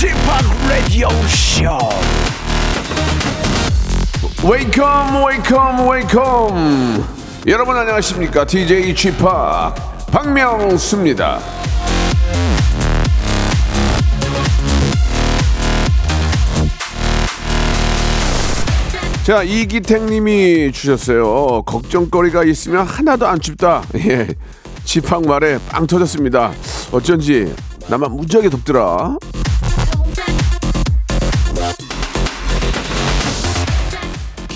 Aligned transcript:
p 0.00 0.68
Radio 0.68 1.08
Show. 1.26 1.78
Welcome 4.44 5.24
welcome 5.24 5.88
welcome 5.88 7.04
여러분 7.46 7.76
안녕하십니까 7.76 8.44
DJ 8.44 8.94
p 8.94 9.12
박명수입니다 10.12 11.38
자 19.24 19.42
이기택님이 19.42 20.72
주셨어요 20.72 21.62
걱정거리가 21.62 22.44
있으면 22.44 22.86
하나도 22.86 23.26
안 23.26 23.40
춥다 23.40 23.82
예 23.96 24.28
지팡 24.84 25.22
말에 25.22 25.58
빵 25.68 25.86
터졌습니다 25.86 26.52
어쩐지 26.92 27.54
나만 27.88 28.12
무지하게 28.12 28.50
덥더라 28.50 29.16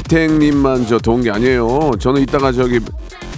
기택님만 0.08 0.86
저 0.86 0.98
더운 0.98 1.22
게 1.22 1.30
아니에요. 1.30 1.90
저는 2.00 2.22
이따가 2.22 2.50
저기 2.50 2.80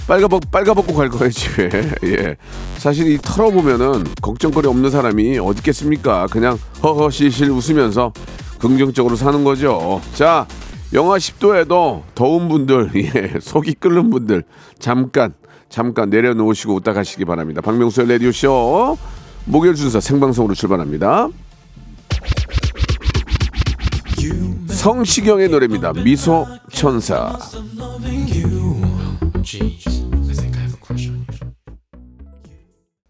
빨가벗 0.06 0.50
빨가벗고 0.50 0.94
갈 0.94 1.08
거예요 1.08 1.30
집에. 1.30 1.68
예. 2.04 2.36
사실 2.78 3.10
이 3.10 3.18
털어보면은 3.18 4.04
걱정거리 4.22 4.68
없는 4.68 4.90
사람이 4.90 5.38
어디 5.38 5.58
있겠습니까? 5.58 6.26
그냥 6.30 6.58
허허실실 6.82 7.50
웃으면서 7.50 8.12
긍정적으로 8.58 9.16
사는 9.16 9.42
거죠. 9.44 10.00
자, 10.14 10.46
영하 10.92 11.16
10도에도 11.18 12.02
더운 12.14 12.48
분들, 12.48 12.90
예, 12.96 13.38
속이 13.40 13.74
끓는 13.74 14.10
분들 14.10 14.44
잠깐 14.78 15.32
잠깐 15.70 16.10
내려놓으시고 16.10 16.74
웃다 16.74 16.92
가시기 16.92 17.24
바랍니다. 17.24 17.60
박명수의 17.60 18.08
라디오 18.08 18.32
쇼 18.32 18.98
목요일 19.46 19.76
순서 19.76 20.00
생방송으로 20.00 20.54
출발합니다. 20.54 21.28
성시경의 24.68 25.48
노래입니다. 25.48 25.92
미소 25.92 26.46
천사. 26.72 27.38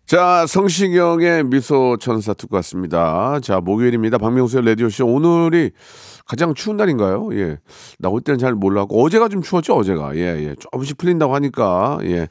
자, 0.07 0.45
성시경의 0.49 1.45
미소 1.45 1.97
천사 2.01 2.35
듣고 2.35 2.57
왔습니다. 2.57 3.39
자, 3.41 3.61
목요일입니다. 3.61 4.19
박명수의 4.19 4.65
라디오쇼. 4.67 5.07
오늘이 5.07 5.71
가장 6.31 6.55
추운 6.55 6.77
날인가요? 6.77 7.31
예. 7.33 7.59
나올 7.99 8.21
때는 8.21 8.39
잘 8.39 8.55
몰랐고, 8.55 9.03
어제가 9.03 9.29
좀 9.29 9.43
추웠죠, 9.43 9.75
어제가. 9.75 10.15
예, 10.15 10.21
예. 10.21 10.55
조금씩 10.61 10.97
풀린다고 10.97 11.35
하니까, 11.35 11.99
예. 12.05 12.29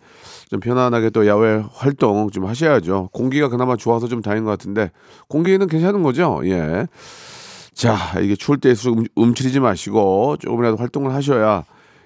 좀 0.50 0.62
편안하게 0.62 1.10
또 1.10 1.28
야외 1.28 1.62
활동 1.74 2.30
좀 2.30 2.46
하셔야죠. 2.46 3.10
공기가 3.12 3.50
그나마 3.50 3.76
좋아서 3.76 4.08
좀 4.08 4.22
다행인 4.22 4.46
것 4.46 4.52
같은데, 4.52 4.92
공기는 5.28 5.68
괜찮은 5.68 6.02
거죠? 6.02 6.40
예. 6.46 6.88
자, 7.74 7.98
이게 8.22 8.38
추울 8.38 8.62
때일수록 8.62 9.00
음, 9.00 9.04
움츠리지 9.16 9.60
마시고 9.60 10.38
조금이라도 10.40 10.78
활동을 10.78 11.14
하셔야 11.14 11.66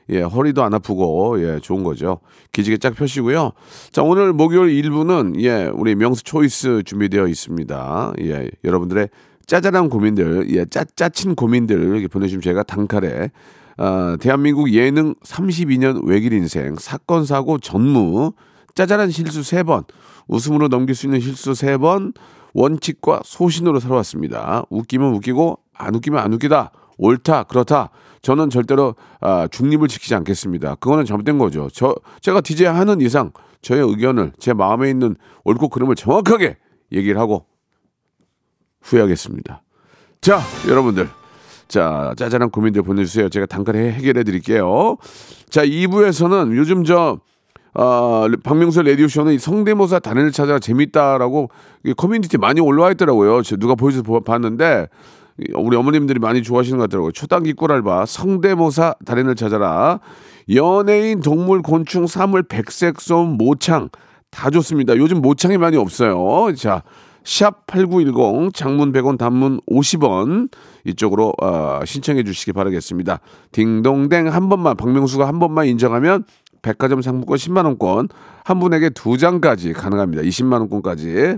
예, 0.10 0.22
허리도 0.22 0.64
안 0.64 0.74
아프고 0.74 1.40
예, 1.42 1.60
좋은 1.60 1.84
거죠. 1.84 2.20
기지개 2.54 2.78
쫙 2.78 2.96
펴시고요. 2.96 3.52
자, 3.92 4.02
오늘 4.02 4.34
목요일 4.34 4.82
1부는 4.82 5.40
예, 5.44 5.70
우리 5.74 5.94
명수 5.94 6.24
초이스 6.24 6.84
준비되어 6.86 7.28
있습니다. 7.28 8.14
예, 8.22 8.50
여러분들의 8.64 9.10
짜잘한 9.46 9.90
고민들, 9.90 10.50
예, 10.56 10.66
짜 10.66 10.84
짜친 10.84 11.36
고민들 11.36 11.82
이렇게 11.82 12.08
보내주시면 12.08 12.42
제가 12.42 12.64
단칼에 12.64 13.32
어, 13.78 14.16
대한민국 14.20 14.72
예능 14.72 15.16
32년 15.16 16.06
외길 16.06 16.34
인생 16.34 16.76
사건 16.76 17.26
사고 17.26 17.58
전무 17.58 18.34
짜잘한 18.76 19.12
실수 19.12 19.42
3번 19.42 19.86
웃음으로 20.28 20.68
넘길 20.68 20.96
수 20.96 21.08
있는 21.08 21.20
실수 21.20 21.52
3번 21.52 22.14
원칙과 22.54 23.22
소신으로 23.26 23.80
살아왔습니다. 23.80 24.66
웃기면 24.70 25.14
웃기고 25.16 25.60
안 25.74 25.96
웃기면 25.96 26.20
안 26.20 26.34
웃기다. 26.34 26.72
옳다 26.98 27.44
그렇다. 27.44 27.90
저는 28.22 28.50
절대로 28.50 28.96
아, 29.20 29.48
중립을 29.52 29.88
지키지 29.88 30.16
않겠습니다. 30.16 30.76
그거는 30.76 31.06
잘못된 31.06 31.38
거죠. 31.38 31.68
저 31.74 31.96
제가 32.22 32.42
DJ 32.42 32.68
하는 32.68 33.02
이상 33.02 33.32
저의 33.62 33.82
의견을 33.82 34.34
제 34.38 34.54
마음에 34.54 34.90
있는 34.90 35.16
옳고 35.44 35.70
그름을 35.70 35.96
정확하게 35.96 36.58
얘기를 36.92 37.20
하고 37.20 37.46
후회하겠습니다. 38.84 39.62
자, 40.22 40.40
여러분들. 40.68 41.10
자, 41.68 42.14
짜잘한 42.18 42.50
고민들 42.52 42.84
보내주세요. 42.84 43.30
제가 43.30 43.46
단칼에 43.46 43.92
해결해 43.94 44.24
드릴게요. 44.24 44.98
자, 45.50 45.66
2부에서는 45.66 46.56
요즘 46.56 46.84
저, 46.84 47.20
어, 47.74 48.26
박명수 48.44 48.84
라디오쇼는 48.84 49.34
이 49.34 49.40
성대모사 49.40 50.00
단연을 50.00 50.32
찾아 50.32 50.60
재밌다라고 50.60 51.50
이 51.86 51.94
커뮤니티 51.94 52.38
많이 52.38 52.62
올라와 52.62 52.92
있더라고요. 52.92 53.42
저 53.42 53.56
누가 53.58 53.74
보여줘서 53.76 54.04
보- 54.04 54.22
봤는데 54.22 54.88
이 55.40 55.46
우리 55.56 55.76
어머님들이 55.76 56.20
많이 56.20 56.44
좋아하시는 56.44 56.78
것 56.78 56.84
같더라고요. 56.84 57.12
초단기 57.14 57.54
꿀알바 57.54 58.06
성대모사 58.06 58.96
달인을 59.06 59.34
찾아라. 59.36 60.00
연예인, 60.54 61.22
동물, 61.22 61.64
곤충, 61.64 62.06
사물, 62.06 62.44
백색솜, 62.44 63.38
모창 63.38 63.90
다 64.30 64.52
좋습니다. 64.52 64.96
요즘 64.98 65.22
모창이 65.22 65.58
많이 65.58 65.78
없어요. 65.78 66.54
자, 66.56 66.84
샵8910 67.24 68.54
장문 68.54 68.92
100원 68.92 69.18
단문 69.18 69.62
50원 69.70 70.50
이쪽으로 70.86 71.34
어, 71.42 71.80
신청해 71.86 72.24
주시기 72.24 72.54
바라겠습니다. 72.54 73.20
딩동댕 73.52 74.28
한 74.28 74.50
번만 74.50 74.76
박명수가 74.76 75.28
한 75.28 75.40
번만 75.40 75.68
인정하면 75.68 76.26
백화점 76.62 77.02
상품권 77.02 77.38
10만 77.38 77.66
원권 77.66 78.10
한 78.44 78.60
분에게 78.60 78.90
두 78.90 79.18
장까지 79.18 79.74
가능합니다. 79.74 80.24
20만 80.24 80.60
원권까지 80.60 81.38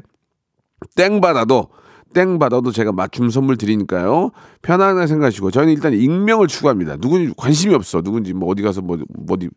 땡 0.96 1.22
받아도 1.22 1.70
땡 2.14 2.40
받아도 2.40 2.72
제가 2.72 2.92
맞춤 2.92 3.30
선물 3.30 3.58
드리니까요. 3.58 4.32
편안하게 4.62 5.08
생각하시고 5.08 5.52
저희는 5.52 5.74
일단 5.74 5.94
익명을 5.94 6.48
추구합니다. 6.48 6.98
누군지 6.98 7.34
관심이 7.36 7.76
없어. 7.76 8.02
누군지 8.02 8.34
뭐 8.34 8.50
어디 8.50 8.62
가서 8.62 8.82
뭐 8.82 8.98
어디 9.30 9.50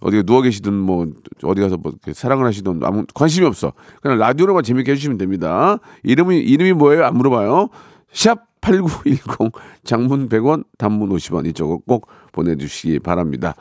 어디 0.00 0.22
누워 0.22 0.42
계시든 0.42 0.72
뭐 0.72 1.06
어디 1.42 1.60
가서 1.60 1.76
뭐 1.76 1.92
사랑을 2.12 2.46
하시든 2.46 2.80
아무 2.82 3.04
관심이 3.14 3.46
없어. 3.46 3.72
그냥 4.00 4.18
라디오로만 4.18 4.62
재밌게 4.62 4.92
해주시면 4.92 5.18
됩니다. 5.18 5.78
이름이 6.04 6.38
이름이 6.38 6.72
뭐예요? 6.74 7.04
안 7.04 7.16
물어봐요. 7.16 7.68
샵 8.12 8.48
8910 8.60 9.52
장문 9.84 10.28
100원 10.28 10.64
단문 10.78 11.10
50원 11.10 11.46
이쪽으로 11.46 11.80
꼭 11.86 12.08
보내주시기 12.32 13.00
바랍니다. 13.00 13.54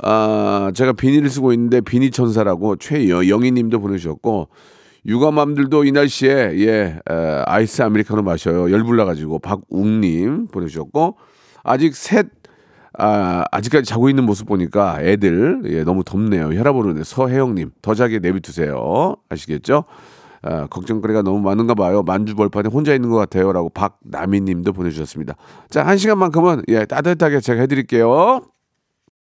아 0.00 0.70
제가 0.74 0.92
비니를 0.92 1.28
쓰고 1.28 1.52
있는데 1.52 1.80
비니 1.80 2.10
천사라고 2.10 2.76
최영희님도 2.76 3.80
보내주셨고 3.80 4.48
육아맘들도 5.06 5.84
이 5.84 5.92
날씨에 5.92 6.52
예 6.58 7.00
에, 7.10 7.42
아이스 7.46 7.82
아메리카노 7.82 8.22
마셔요 8.22 8.70
열불 8.70 8.96
나 8.96 9.04
가지고 9.04 9.38
박웅님 9.40 10.48
보내주셨고 10.48 11.16
아직 11.64 11.96
셋 11.96 12.26
아, 13.00 13.44
아직까지 13.52 13.84
자고 13.88 14.08
있는 14.08 14.24
모습 14.24 14.46
보니까 14.48 14.98
애들 15.02 15.62
예, 15.66 15.84
너무 15.84 16.02
덥네요. 16.04 16.48
혈압 16.58 16.74
오르네 16.76 17.04
서혜영님 17.04 17.70
더 17.80 17.94
자게 17.94 18.18
내비두세요. 18.18 19.14
아시겠죠? 19.28 19.84
아, 20.42 20.66
걱정거리가 20.66 21.22
너무 21.22 21.40
많은가 21.40 21.74
봐요. 21.74 22.02
만주벌판에 22.02 22.68
혼자 22.70 22.94
있는 22.94 23.08
것 23.10 23.16
같아요 23.16 23.52
라고 23.52 23.68
박나미님도 23.70 24.72
보내주셨습니다. 24.72 25.34
자 25.70 25.84
한 25.84 25.96
시간만큼은 25.96 26.62
예 26.68 26.84
따뜻하게 26.86 27.40
제가 27.40 27.60
해드릴게요. 27.62 28.42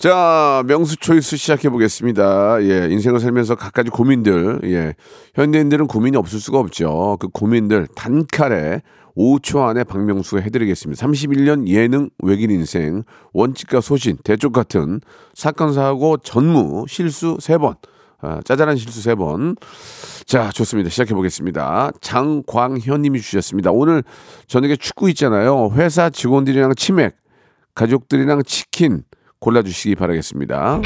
자, 0.00 0.64
명수 0.66 0.96
초이스 0.96 1.36
시작해 1.36 1.68
보겠습니다. 1.68 2.62
예, 2.62 2.88
인생을 2.90 3.20
살면서 3.20 3.54
갖가지 3.54 3.90
고민들, 3.90 4.58
예, 4.64 4.94
현대인들은 5.34 5.88
고민이 5.88 6.16
없을 6.16 6.40
수가 6.40 6.58
없죠. 6.58 7.18
그 7.20 7.28
고민들 7.28 7.86
단칼에 7.94 8.80
5초 9.14 9.60
안에 9.68 9.84
박명수가 9.84 10.40
해드리겠습니다. 10.40 11.06
31년 11.06 11.68
예능 11.68 12.08
외길 12.22 12.50
인생, 12.50 13.02
원칙과 13.34 13.82
소신, 13.82 14.16
대쪽 14.24 14.54
같은 14.54 15.02
사건, 15.34 15.74
사고, 15.74 16.16
전무, 16.16 16.86
실수 16.88 17.36
3번, 17.36 17.76
아, 18.22 18.40
짜잘한 18.42 18.78
실수 18.78 19.06
3번. 19.06 19.58
자, 20.24 20.48
좋습니다. 20.50 20.88
시작해 20.88 21.12
보겠습니다. 21.12 21.90
장광현 22.00 23.02
님이 23.02 23.20
주셨습니다. 23.20 23.70
오늘 23.70 24.02
저녁에 24.46 24.76
축구 24.76 25.10
있잖아요. 25.10 25.72
회사 25.74 26.08
직원들이랑 26.08 26.74
치맥, 26.74 27.16
가족들이랑 27.74 28.44
치킨 28.44 29.02
골라주시기 29.40 29.94
바라겠습니다. 29.96 30.80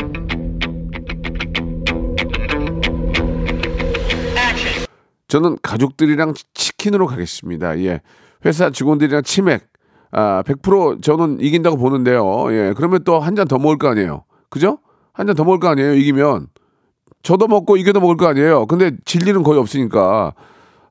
저는 5.28 5.58
가족들이랑 5.62 6.34
치- 6.34 6.44
치킨으로 6.54 7.06
가겠습니다. 7.06 7.78
예. 7.80 8.00
회사 8.46 8.70
직원들이랑 8.70 9.22
치맥. 9.22 9.66
아, 10.12 10.42
100% 10.46 11.02
저는 11.02 11.38
이긴다고 11.40 11.76
보는데요. 11.76 12.46
예. 12.52 12.72
그러면 12.76 13.02
또 13.04 13.18
한 13.20 13.34
잔 13.34 13.48
더 13.48 13.58
먹을 13.58 13.78
거 13.78 13.88
아니에요. 13.88 14.24
그죠? 14.48 14.78
한 15.12 15.26
잔 15.26 15.34
더 15.34 15.44
먹을 15.44 15.58
거 15.58 15.68
아니에요. 15.68 15.94
이기면. 15.94 16.48
저도 17.22 17.48
먹고 17.48 17.76
이겨도 17.76 18.00
먹을 18.00 18.16
거 18.16 18.26
아니에요. 18.28 18.66
근데 18.66 18.92
진리는 19.04 19.42
거의 19.42 19.58
없으니까. 19.58 20.34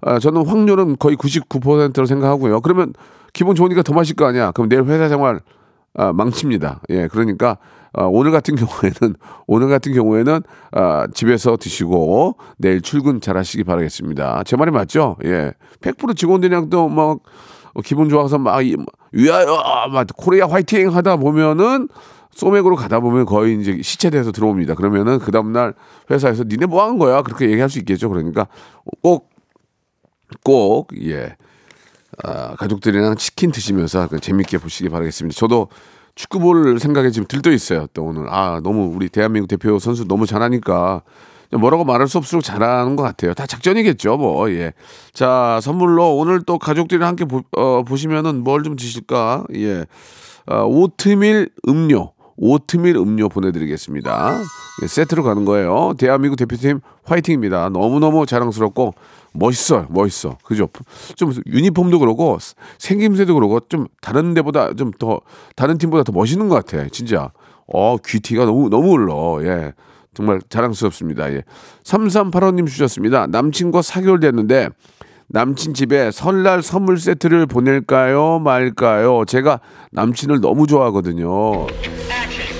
아, 0.02 0.20
저는 0.20 0.46
확률은 0.46 0.98
거의 0.98 1.16
99%로 1.16 2.06
생각하고요. 2.06 2.60
그러면 2.62 2.94
기분 3.32 3.56
좋으니까 3.56 3.84
더 3.84 3.94
마실 3.94 4.16
거 4.16 4.26
아니야. 4.26 4.52
그럼 4.52 4.68
내일 4.68 4.84
회사 4.86 5.08
생활 5.08 5.40
아, 5.96 6.12
망칩니다. 6.14 6.82
예, 6.90 7.08
그러니까 7.08 7.58
아, 7.94 8.04
오늘 8.06 8.32
같은 8.32 8.56
경우에는 8.56 9.16
오늘 9.48 9.70
같은 9.70 9.94
경우에는 9.94 10.42
아, 10.72 11.08
집에서 11.14 11.58
드시고 11.58 12.38
내일 12.58 12.82
출근 12.82 13.22
잘하시기 13.22 13.64
바라겠습니다. 13.64 14.44
제 14.46 14.56
말이 14.56 14.72
맞죠? 14.72 15.18
예, 15.26 15.52
100% 15.82 16.16
직원들이랑 16.16 16.70
또 16.70 16.88
막 16.90 17.20
기분 17.84 18.08
좋아서 18.10 18.38
막 18.38 18.62
이- 18.66 18.76
위하여 19.12 19.58
막 19.92 20.06
코리아 20.16 20.48
화이팅 20.48 20.96
하다 20.96 21.18
보면은 21.18 21.88
소맥으로 22.32 22.76
가다 22.76 23.00
보면 23.00 23.26
거의 23.26 23.60
이제 23.60 23.80
시체돼서 23.82 24.32
들어옵니다. 24.32 24.74
그러면은 24.76 25.20
그 25.20 25.32
다음날 25.32 25.74
회사에서 26.10 26.44
니네 26.44 26.66
뭐 26.68 26.84
하는 26.84 26.98
거야? 27.00 27.22
그렇게 27.24 27.46
얘기할 27.50 27.70
수 27.70 27.78
있겠죠. 27.80 28.10
그러니까 28.10 28.48
꼭 29.02 29.30
꼭, 30.44 30.90
예. 31.06 31.36
아, 32.24 32.56
가족들이랑 32.56 33.16
치킨 33.18 33.52
드시면서 33.52 34.08
그 34.08 34.20
재밌게 34.20 34.58
보시기 34.58 34.90
바라겠습니다. 34.90 35.38
저도 35.38 35.70
축구 36.16 36.40
볼 36.40 36.80
생각에 36.80 37.10
지금 37.10 37.28
들떠 37.28 37.52
있어요. 37.52 37.88
또 37.94 38.04
오늘. 38.04 38.28
아, 38.30 38.60
너무 38.64 38.92
우리 38.96 39.10
대한민국 39.10 39.48
대표 39.48 39.80
선수 39.80 40.08
너무 40.08 40.26
잘하니까 40.26 41.02
뭐라고 41.60 41.84
말할 41.86 42.08
수 42.08 42.18
없을수록 42.18 42.44
잘하는 42.44 42.96
것 42.96 43.04
같아요. 43.04 43.34
다 43.34 43.46
작전이겠죠, 43.46 44.18
뭐. 44.18 44.50
예. 44.52 44.74
자, 45.14 45.60
선물로 45.62 46.16
오늘 46.18 46.42
또 46.44 46.58
가족들이랑 46.58 47.08
함께 47.08 47.26
보, 47.26 47.42
어, 47.58 47.84
보시면은 47.84 48.44
뭘 48.44 48.64
좀 48.64 48.76
드실까? 48.76 49.44
예. 49.56 49.86
어, 50.48 50.64
오트밀 50.66 51.50
음료. 51.68 52.12
오트밀 52.36 52.96
음료 52.98 53.30
보내드리겠습니다. 53.30 54.40
예, 54.82 54.88
세트로 54.88 55.22
가는 55.24 55.46
거예요. 55.46 55.94
대한민국 56.00 56.36
대표팀 56.38 56.80
화이팅입니다. 57.06 57.70
너무너무 57.70 58.26
자랑스럽고 58.26 58.96
멋있어요. 59.34 59.88
멋있어. 59.90 60.38
그죠? 60.44 60.70
좀 61.16 61.34
유니폼도 61.48 62.00
그러고 62.00 62.38
생김새도 62.78 63.34
그러고 63.34 63.60
좀 63.70 63.88
다른 64.02 64.34
데보다 64.34 64.74
좀 64.76 64.92
더 65.00 65.22
다른 65.56 65.78
팀보다 65.78 66.04
더 66.04 66.12
멋있는 66.12 66.50
것 66.50 66.66
같아. 66.66 66.88
진짜. 66.92 67.32
어, 67.68 67.98
귀티가 67.98 68.46
너무 68.46 68.70
너무 68.70 68.92
올러. 68.92 69.40
예. 69.44 69.74
정말 70.14 70.40
자랑스럽습니다. 70.50 71.32
예. 71.34 71.42
3385님 71.84 72.68
주셨습니다. 72.68 73.26
남친과 73.28 73.82
4개월 73.82 74.22
됐는데 74.22 74.70
남친 75.30 75.74
집에 75.74 76.12
설날 76.12 76.62
선물 76.62 77.00
세트를 77.00 77.48
보낼까요? 77.48 78.38
말까요? 78.40 79.24
제가 79.26 79.62
남친을 79.92 80.42
너무 80.42 80.68
좋아하거든요. 80.68 81.66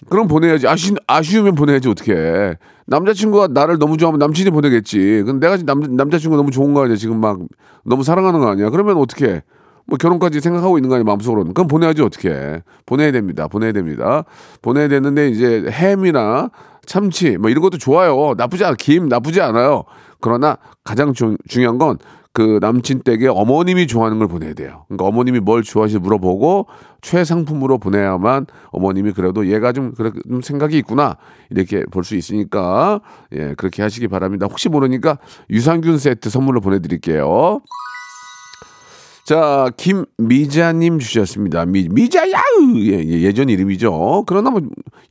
그럼 0.10 0.28
보내야지. 0.28 0.68
아쉬, 0.68 0.94
아쉬우면 1.06 1.54
보내야지, 1.56 1.90
어떻게. 1.90 2.56
남자친구가 2.88 3.48
나를 3.48 3.80
너무 3.80 3.98
좋아하면 3.98 4.20
남친이 4.20 4.50
보내겠지. 4.52 5.24
근데 5.26 5.48
내가 5.48 5.62
남, 5.64 5.82
남자친구가 5.96 6.38
너무 6.38 6.52
좋은 6.52 6.74
거 6.74 6.84
아니야. 6.84 6.96
지금 6.96 7.20
막 7.20 7.40
너무 7.84 8.04
사랑하는 8.04 8.40
거 8.40 8.48
아니야. 8.48 8.70
그러면 8.70 8.98
어떻게. 8.98 9.42
뭐 9.86 9.98
결혼까지 9.98 10.40
생각하고 10.40 10.78
있는 10.78 10.90
거 10.90 10.96
아니야, 10.96 11.04
마음속으로는. 11.04 11.54
그럼 11.54 11.68
보내야지, 11.68 12.02
어떻게. 12.02 12.62
보내야 12.86 13.12
됩니다. 13.12 13.48
보내야 13.48 13.74
됩니다. 13.74 14.24
보내야 14.62 14.88
되는데 14.88 15.28
이제 15.28 15.66
햄이나 15.70 16.50
참치 16.86 17.38
뭐 17.38 17.50
이런 17.50 17.62
것도 17.62 17.78
좋아요. 17.78 18.34
나쁘지 18.38 18.64
않아. 18.64 18.76
김 18.78 19.10
나쁘지 19.10 19.42
않아요. 19.42 19.84
그러나 20.22 20.58
가장 20.84 21.14
중, 21.14 21.38
중요한 21.48 21.78
건 21.78 21.98
그 22.34 22.58
남친 22.62 23.04
댁에 23.04 23.28
어머님이 23.28 23.86
좋아하는 23.86 24.18
걸 24.18 24.28
보내야 24.28 24.56
돼요. 24.56 24.86
그러니까 24.88 25.06
어머님이 25.06 25.40
뭘 25.40 25.62
좋아하시는지 25.62 26.02
물어보고 26.04 26.66
최상품으로 27.02 27.78
보내야만 27.78 28.48
어머님이 28.72 29.12
그래도 29.12 29.48
얘가 29.52 29.72
좀 29.72 29.94
그래 29.94 30.12
좀 30.28 30.42
생각이 30.42 30.76
있구나 30.80 31.18
이렇게 31.52 31.84
볼 31.92 32.04
수 32.04 32.16
있으니까 32.16 33.02
예 33.34 33.54
그렇게 33.56 33.84
하시기 33.84 34.08
바랍니다. 34.08 34.48
혹시 34.50 34.68
모르니까 34.68 35.20
유산균 35.52 36.00
세트 36.00 36.30
선물로 36.32 36.60
보내드릴게요. 36.60 37.62
자, 39.26 39.72
김미자님 39.78 41.00
주셨습니다. 41.00 41.66
미, 41.66 41.88
미자야! 41.90 42.34
예, 42.76 43.00
예, 43.00 43.22
예전 43.22 43.48
이름이죠. 43.48 44.26
그러나 44.28 44.50
뭐, 44.50 44.62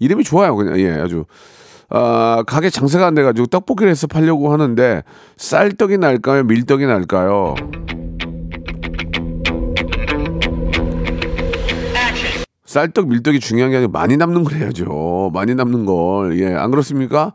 이름이 0.01 0.23
좋아요. 0.23 0.55
그냥, 0.55 0.79
예, 0.81 0.91
아주. 0.91 1.25
아, 1.95 2.43
가게 2.47 2.71
장사가 2.71 3.07
안 3.07 3.15
돼가지고 3.15 3.49
떡볶이를 3.49 3.91
해서 3.91 4.07
팔려고 4.07 4.51
하는데, 4.51 5.03
쌀떡이 5.37 5.99
날까요? 5.99 6.45
밀떡이 6.45 6.87
날까요? 6.87 7.55
쌀떡, 12.65 13.09
밀떡이 13.09 13.41
중요한 13.41 13.71
게 13.71 13.77
아니라 13.77 13.91
많이 13.93 14.17
남는 14.17 14.45
걸 14.45 14.55
해야죠. 14.55 15.31
많이 15.35 15.55
남는 15.55 15.85
걸. 15.85 16.41
예, 16.41 16.55
안 16.55 16.71
그렇습니까? 16.71 17.35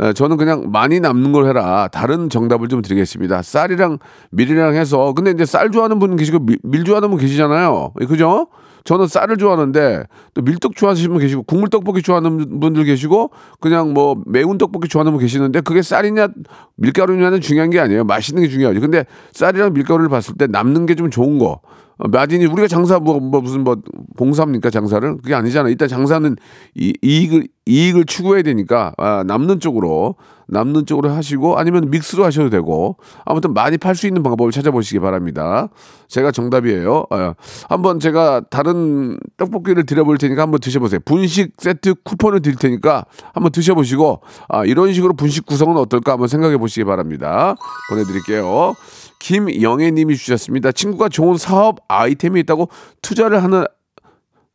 예, 0.00 0.12
저는 0.12 0.36
그냥 0.36 0.70
많이 0.70 1.00
남는 1.00 1.32
걸 1.32 1.46
해라. 1.46 1.88
다른 1.90 2.30
정답을 2.30 2.68
좀 2.68 2.82
드리겠습니다. 2.82 3.42
쌀이랑 3.42 3.98
밀이랑 4.30 4.76
해서. 4.76 5.12
근데 5.14 5.32
이제 5.32 5.44
쌀 5.44 5.72
좋아하는 5.72 5.98
분 5.98 6.14
계시고 6.14 6.38
밀, 6.38 6.58
밀 6.62 6.84
좋아하는 6.84 7.10
분 7.10 7.18
계시잖아요. 7.18 7.94
예, 8.00 8.06
그죠? 8.06 8.46
저는 8.86 9.06
쌀을 9.08 9.36
좋아하는데 9.36 10.04
또 10.32 10.42
밀떡 10.42 10.76
좋아하시는 10.76 11.10
분 11.10 11.20
계시고 11.20 11.42
국물 11.42 11.68
떡볶이 11.68 12.00
좋아하는 12.02 12.60
분들 12.60 12.84
계시고 12.84 13.30
그냥 13.60 13.92
뭐 13.92 14.22
매운 14.26 14.56
떡볶이 14.56 14.88
좋아하는 14.88 15.12
분 15.12 15.20
계시는데 15.20 15.60
그게 15.60 15.82
쌀이냐 15.82 16.28
밀가루냐는 16.76 17.40
중요한 17.40 17.68
게 17.70 17.80
아니에요. 17.80 18.04
맛있는 18.04 18.42
게 18.42 18.48
중요하죠. 18.48 18.80
근데 18.80 19.04
쌀이랑 19.32 19.74
밀가루를 19.74 20.08
봤을 20.08 20.34
때 20.36 20.46
남는 20.46 20.86
게 20.86 20.94
좀 20.96 21.10
좋은 21.10 21.38
거. 21.38 21.60
어, 21.98 22.08
마진이 22.08 22.46
우리가 22.46 22.68
장사 22.68 22.98
뭐, 22.98 23.20
뭐 23.20 23.40
무슨 23.40 23.64
뭐 23.64 23.76
봉사입니까 24.16 24.70
장사를 24.70 25.16
그게 25.18 25.34
아니잖아. 25.34 25.68
일단 25.68 25.88
장사는 25.88 26.36
이, 26.74 26.92
이익을 27.02 27.48
이익을 27.66 28.04
추구해야 28.04 28.42
되니까 28.42 28.92
아, 28.96 29.24
남는 29.26 29.60
쪽으로 29.60 30.16
남는 30.48 30.86
쪽으로 30.86 31.10
하시고 31.10 31.58
아니면 31.58 31.90
믹스로 31.90 32.24
하셔도 32.24 32.50
되고 32.50 32.96
아무튼 33.24 33.52
많이 33.52 33.78
팔 33.78 33.96
수 33.96 34.06
있는 34.06 34.22
방법을 34.22 34.52
찾아보시기 34.52 35.00
바랍니다. 35.00 35.68
제가 36.06 36.30
정답이에요. 36.30 37.06
아, 37.10 37.34
한번 37.68 37.98
제가 37.98 38.42
다른 38.50 39.18
떡볶이를 39.36 39.84
드려볼 39.86 40.18
테니까 40.18 40.42
한번 40.42 40.60
드셔보세요. 40.60 41.00
분식 41.04 41.54
세트 41.58 41.94
쿠폰을 42.04 42.42
드릴 42.42 42.56
테니까 42.56 43.06
한번 43.32 43.50
드셔보시고 43.50 44.20
아, 44.48 44.64
이런 44.64 44.92
식으로 44.92 45.14
분식 45.14 45.46
구성은 45.46 45.76
어떨까 45.78 46.12
한번 46.12 46.28
생각해 46.28 46.58
보시기 46.58 46.84
바랍니다. 46.84 47.56
보내드릴게요. 47.90 48.74
김영애 49.18 49.90
님이 49.90 50.16
주셨습니다. 50.16 50.72
친구가 50.72 51.08
좋은 51.08 51.36
사업 51.36 51.78
아이템이 51.88 52.40
있다고 52.40 52.68
투자를 53.02 53.42
하는 53.42 53.64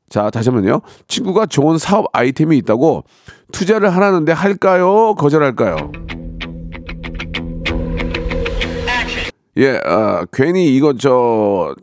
자, 0.10 0.30
다시 0.30 0.50
한번요. 0.50 0.82
친구가 1.08 1.46
좋은 1.46 1.78
사업 1.78 2.06
아이템이 2.12 2.58
있다고 2.58 3.06
투자를 3.54 3.96
하라는데 3.96 4.34
할까요? 4.34 5.16
거절할까요? 5.16 5.92
예, 9.58 9.80
아, 9.86 10.26
괜히 10.32 10.76
이거 10.76 10.94
저 10.98 11.74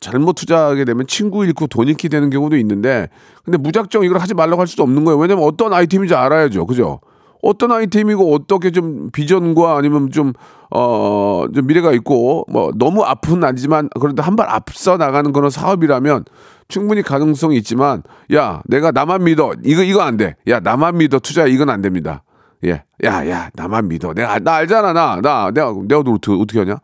잘못 0.00 0.34
투자하게 0.34 0.84
되면 0.84 1.06
친구 1.06 1.44
잃고 1.44 1.68
돈 1.68 1.88
잃게 1.88 2.08
되는 2.08 2.28
경우도 2.28 2.56
있는데 2.56 3.08
근데 3.44 3.56
무작정 3.56 4.04
이걸 4.04 4.18
하지 4.18 4.34
말라고 4.34 4.60
할 4.60 4.66
수도 4.66 4.82
없는 4.82 5.04
거예요. 5.04 5.18
왜냐면 5.18 5.44
어떤 5.44 5.72
아이템인지 5.72 6.14
알아야죠. 6.14 6.66
그죠? 6.66 7.00
어떤 7.42 7.72
아이템이고 7.72 8.32
어떻게 8.34 8.70
좀 8.70 9.10
비전과 9.10 9.76
아니면 9.76 10.10
좀, 10.10 10.32
어, 10.70 11.44
좀 11.54 11.66
미래가 11.66 11.92
있고, 11.92 12.46
뭐, 12.48 12.70
너무 12.78 13.02
아픈 13.02 13.42
아니지만, 13.44 13.88
그래도 14.00 14.22
한 14.22 14.36
발 14.36 14.48
앞서 14.48 14.96
나가는 14.96 15.30
그런 15.32 15.50
사업이라면 15.50 16.24
충분히 16.68 17.02
가능성이 17.02 17.56
있지만, 17.58 18.02
야, 18.32 18.62
내가 18.66 18.92
나만 18.92 19.24
믿어. 19.24 19.52
이거, 19.64 19.82
이거 19.82 20.00
안 20.02 20.16
돼. 20.16 20.36
야, 20.48 20.60
나만 20.60 20.96
믿어. 20.98 21.18
투자 21.18 21.46
이건 21.46 21.68
안 21.68 21.82
됩니다. 21.82 22.22
예. 22.64 22.84
야, 23.04 23.28
야, 23.28 23.50
나만 23.54 23.88
믿어. 23.88 24.14
내가, 24.14 24.38
나 24.38 24.54
알잖아, 24.54 24.92
나. 24.92 25.20
나, 25.20 25.50
내가, 25.50 25.74
내가 25.86 26.00
어떻게, 26.00 26.32
어떻게 26.32 26.60
하냐? 26.60 26.76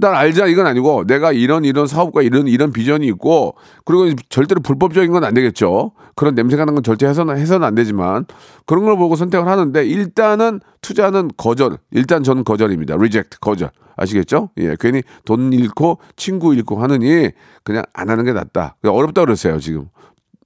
난 0.00 0.14
알자 0.14 0.46
이건 0.46 0.66
아니고 0.66 1.04
내가 1.06 1.32
이런 1.32 1.64
이런 1.64 1.86
사업과 1.86 2.22
이런 2.22 2.48
이런 2.48 2.72
비전이 2.72 3.06
있고 3.08 3.54
그리고 3.84 4.08
절대로 4.28 4.60
불법적인 4.60 5.12
건 5.12 5.24
안 5.24 5.34
되겠죠. 5.34 5.92
그런 6.16 6.34
냄새가 6.34 6.62
나는 6.64 6.74
건 6.74 6.82
절대 6.82 7.06
해서는 7.06 7.36
해서는 7.36 7.66
안 7.66 7.74
되지만 7.74 8.24
그런 8.66 8.84
걸 8.84 8.96
보고 8.96 9.14
선택을 9.16 9.46
하는데 9.46 9.84
일단은 9.84 10.60
투자는 10.80 11.30
거절. 11.36 11.76
일단 11.92 12.22
저는 12.22 12.44
거절입니다. 12.44 12.96
Reject 12.96 13.38
거절. 13.38 13.70
아시겠죠? 13.96 14.48
예, 14.58 14.76
괜히 14.80 15.02
돈 15.26 15.52
잃고 15.52 15.98
친구 16.16 16.54
잃고 16.54 16.82
하느니 16.82 17.30
그냥 17.62 17.82
안 17.92 18.08
하는 18.08 18.24
게 18.24 18.32
낫다. 18.32 18.76
어렵다 18.82 19.20
그러세요 19.26 19.58
지금. 19.58 19.88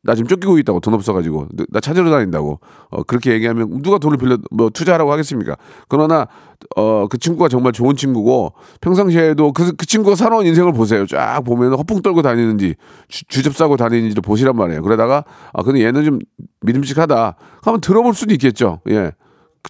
나 0.05 0.15
지금 0.15 0.29
쫓기고 0.29 0.59
있다고 0.59 0.81
돈 0.81 0.95
없어가지고 0.95 1.49
나 1.71 1.81
찾으러 1.81 2.11
다닌다고 2.11 2.61
어, 2.91 3.03
그렇게 3.05 3.33
얘기하면 3.33 3.83
누가 3.83 3.99
돈을 3.99 4.19
빌려 4.19 4.37
뭐 4.51 4.69
투자하라고 4.69 5.11
하겠습니까? 5.11 5.57
그러나 5.89 6.29
어, 6.77 7.07
그 7.09 7.19
친구가 7.19 7.49
정말 7.49 7.73
좋은 7.73 7.97
친구고 7.97 8.53
평상시에도 8.83 9.53
그, 9.53 9.73
그 9.73 9.87
친구가 9.87 10.15
살아온 10.15 10.45
인생을 10.47 10.73
보세요. 10.75 11.07
쫙 11.07 11.43
보면 11.43 11.73
허풍 11.73 12.03
떨고 12.03 12.21
다니는지 12.21 12.75
주, 13.09 13.43
접 13.43 13.55
싸고 13.57 13.79
다니는지를 13.79 14.21
보시란 14.21 14.55
말이에요. 14.57 14.83
그러다가 14.83 15.25
아 15.55 15.63
근데 15.63 15.83
얘는 15.83 16.05
좀 16.05 16.19
믿음직하다. 16.61 17.37
한번 17.63 17.81
들어볼 17.81 18.15
수도 18.15 18.35
있겠죠. 18.35 18.81
예, 18.91 19.13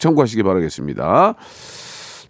참고하시기 0.00 0.43
바라겠습니다. 0.43 1.35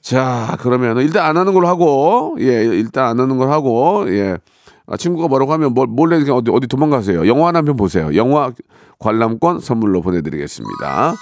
자, 0.02 0.58
그러면 0.60 0.98
일단 0.98 1.24
안 1.24 1.38
하는 1.38 1.54
걸로 1.54 1.66
하고, 1.66 2.36
예, 2.38 2.44
일단 2.44 3.06
안 3.06 3.20
하는 3.20 3.38
걸 3.38 3.50
하고, 3.50 4.04
예. 4.08 4.36
아, 4.86 4.96
친구가 4.96 5.28
뭐라고 5.28 5.52
하면 5.54 5.72
뭘, 5.74 5.86
몰래 5.86 6.18
그냥 6.18 6.36
어디, 6.36 6.50
어디 6.50 6.66
도망가세요. 6.66 7.26
영화 7.26 7.52
한 7.52 7.64
편 7.64 7.76
보세요. 7.76 8.14
영화 8.16 8.52
관람권 8.98 9.60
선물로 9.60 10.02
보내드리겠습니다. 10.02 11.14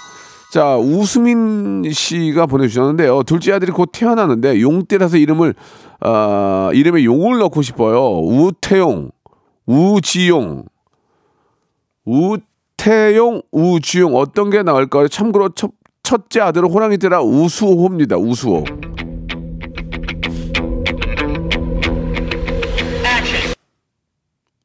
자, 0.51 0.77
우수민 0.77 1.83
씨가 1.91 2.45
보내주셨는데요. 2.45 3.23
둘째 3.23 3.53
아들이 3.53 3.71
곧 3.71 3.89
태어나는데 3.91 4.61
용띠라서 4.61 5.17
이름을, 5.17 5.55
아, 6.01 6.69
이름에 6.73 7.03
용을 7.05 7.39
넣고 7.39 7.61
싶어요. 7.61 8.19
우태용, 8.19 9.09
우지용, 9.65 10.65
우태용, 12.05 13.41
우지용 13.51 14.15
어떤 14.15 14.49
게 14.49 14.61
나을까요? 14.61 15.07
참고로 15.07 15.49
첫, 15.55 15.71
첫째 16.03 16.41
아들은 16.41 16.69
호랑이띠라 16.69 17.21
우수호입니다. 17.23 18.17
우수호. 18.17 18.65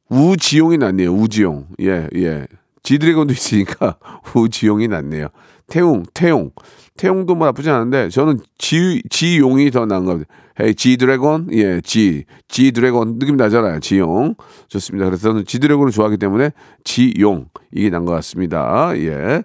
우지용이 0.09 0.77
낫네요. 0.77 1.11
우지용. 1.11 1.67
예, 1.81 2.07
예. 2.15 2.45
지드래곤도 2.83 3.33
있으니까 3.33 3.97
우지용이 4.35 4.87
낫네요. 4.87 5.27
태용, 5.67 6.03
태용. 6.13 6.51
태용도 6.97 7.35
뭐 7.35 7.47
나쁘지 7.47 7.69
않은데 7.69 8.09
저는 8.09 8.39
지, 8.57 9.01
지용이 9.09 9.71
더 9.71 9.85
나은 9.85 10.05
것 10.05 10.11
같아요. 10.13 10.25
헤이, 10.61 10.75
지드래곤? 10.75 11.49
예, 11.53 11.79
지. 11.81 12.25
지드래곤. 12.49 13.19
느낌 13.19 13.37
나잖아요. 13.37 13.79
지용. 13.79 14.35
좋습니다. 14.67 15.05
그래서 15.05 15.29
저는 15.29 15.45
지드래곤을 15.45 15.91
좋아하기 15.91 16.17
때문에 16.17 16.51
지용. 16.83 17.45
이게 17.71 17.89
난 17.89 18.03
것 18.05 18.11
같습니다. 18.13 18.91
예. 18.97 19.43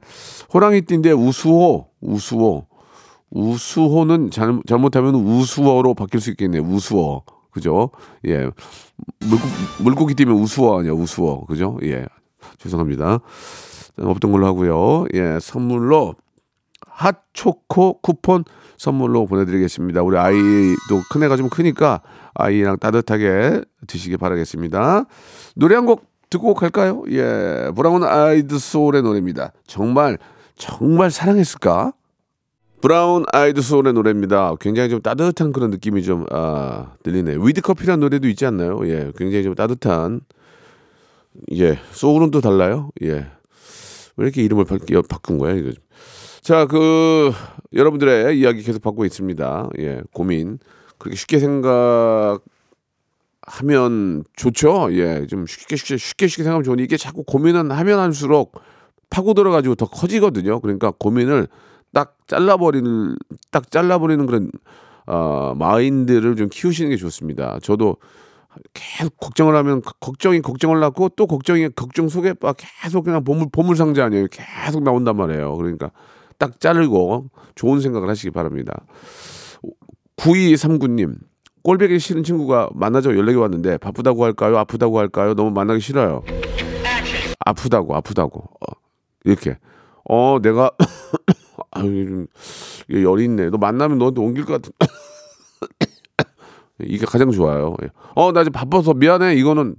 호랑이띠인데 0.53 1.13
우수호. 1.13 1.87
우수호. 2.01 2.67
우수호는 3.31 4.31
잘, 4.31 4.61
잘못하면 4.67 5.15
우수어로 5.17 5.95
바뀔 5.95 6.21
수 6.21 6.31
있겠네요. 6.31 6.63
우수어. 6.63 7.23
그죠? 7.51 7.91
예. 8.27 8.49
물고, 9.21 9.45
물고기 9.83 10.15
뛰면 10.15 10.35
우수어 10.37 10.81
아니야, 10.81 10.93
우수어. 10.93 11.47
그죠? 11.47 11.79
예. 11.83 12.07
죄송합니다. 12.59 13.21
없던 13.99 14.33
걸로 14.33 14.47
하고요. 14.47 15.07
예. 15.15 15.39
선물로 15.41 16.15
핫초코 16.87 18.01
쿠폰 18.01 18.45
선물로 18.77 19.27
보내드리겠습니다. 19.27 20.03
우리 20.03 20.17
아이도 20.19 21.03
큰애가 21.11 21.37
좀 21.37 21.49
크니까 21.49 22.01
아이랑 22.35 22.79
따뜻하게 22.79 23.63
드시기 23.87 24.17
바라겠습니다. 24.17 25.05
노래 25.57 25.75
한 25.77 25.87
곡 25.87 26.07
듣고 26.31 26.55
갈까요? 26.55 27.03
예. 27.11 27.71
브라운 27.77 28.03
아이드 28.03 28.59
소울의 28.59 29.03
노래입니다. 29.03 29.53
정말, 29.67 30.19
정말 30.57 31.11
사랑했을까? 31.13 31.93
브라운 32.85 33.25
아이드 33.33 33.63
소울의 33.63 33.95
노래입니다. 33.95 34.57
굉장히 34.61 34.91
좀 34.91 35.01
따뜻한 35.01 35.55
그런 35.55 35.71
느낌이 35.71 36.03
좀, 36.03 36.27
아, 36.31 36.93
들리네요. 37.03 37.41
With 37.41 37.63
Coffee라는 37.63 38.01
노래도 38.01 38.29
있지 38.29 38.45
않나요? 38.45 38.79
예. 38.85 39.11
굉장히 39.17 39.43
좀 39.43 39.55
따뜻한, 39.55 40.21
예. 41.53 41.79
소울은 41.93 42.31
또 42.31 42.43
달라요? 42.43 42.91
예. 43.03 43.27
왜 44.19 44.25
이렇게 44.27 44.43
이름을 44.43 44.67
바, 44.67 44.77
바꾼 45.09 45.39
거야, 45.39 45.55
이거. 45.55 45.71
자, 46.43 46.67
그, 46.67 47.33
여러분들의 47.73 48.39
이야기 48.39 48.63
계속 48.63 48.83
받고 48.83 49.07
있습니다. 49.07 49.71
예. 49.79 50.03
고민. 50.13 50.59
그렇게 50.99 51.17
쉽게 51.17 51.39
생각하면 51.39 52.43
좋죠? 54.37 54.89
예. 54.91 55.27
좀 55.27 55.47
쉽게, 55.47 55.77
쉽게, 55.77 55.97
쉽게, 55.97 56.27
쉽게 56.27 56.43
생각하면 56.43 56.65
좋으니 56.65 56.83
이게 56.83 56.99
자꾸 56.99 57.25
고민은 57.25 57.71
하면 57.71 57.99
할수록 57.99 58.61
파고 59.09 59.33
들어가지고 59.33 59.75
더 59.75 59.87
커지거든요. 59.87 60.61
그러니까 60.61 60.91
고민을 60.91 61.49
딱 61.95 62.17
잘라버리는 62.27 63.17
딱 63.51 63.71
잘라버리는 63.71 64.27
그런 64.27 64.51
어, 65.07 65.55
마인드를 65.57 66.37
좀 66.37 66.49
키우시는 66.51 66.91
게 66.91 66.97
좋습니다. 66.97 67.59
저도 67.63 67.97
계속 68.73 69.17
걱정을 69.19 69.57
하면 69.57 69.83
걱정이 70.01 70.41
걱정을 70.41 70.81
낳고 70.81 71.11
또 71.11 71.27
걱정이 71.27 71.71
걱정 71.71 72.09
속에 72.09 72.35
막 72.41 72.57
계속 72.59 73.05
그냥 73.05 73.25
보물 73.25 73.49
보물 73.51 73.77
상자 73.77 74.05
아니에요. 74.05 74.27
계속 74.31 74.83
나온단 74.83 75.17
말이에요. 75.17 75.57
그러니까 75.57 75.91
딱 76.39 76.61
자르고 76.61 77.31
좋은 77.55 77.81
생각을 77.81 78.09
하시기 78.09 78.31
바랍니다. 78.31 78.85
9239님 80.17 81.17
꼴배기 81.63 81.99
싫은 81.99 82.23
친구가 82.25 82.71
만나자고 82.75 83.17
연락이 83.17 83.37
왔는데 83.37 83.79
바쁘다고 83.79 84.25
할까요? 84.25 84.59
아프다고 84.59 84.99
할까요? 84.99 85.35
너무 85.35 85.51
만나기 85.51 85.81
싫어요. 85.81 86.23
아프다고 87.47 87.95
아프다고 87.97 88.41
어, 88.41 88.73
이렇게 89.25 89.59
어 90.09 90.39
내가 90.41 90.71
아유 91.75 92.07
좀 92.07 92.27
열이 92.91 93.25
있네. 93.25 93.51
너 93.51 93.59
만나면 93.59 93.99
너한테 93.99 94.21
옮길 94.21 94.45
것 94.45 94.55
같은. 94.55 94.73
이게 96.81 97.07
가장 97.07 97.31
좋아요. 97.31 97.75
예. 97.83 97.89
어, 98.15 98.33
나 98.33 98.43
지금 98.43 98.53
바빠서 98.53 98.95
미안해. 98.95 99.35
이거는 99.37 99.77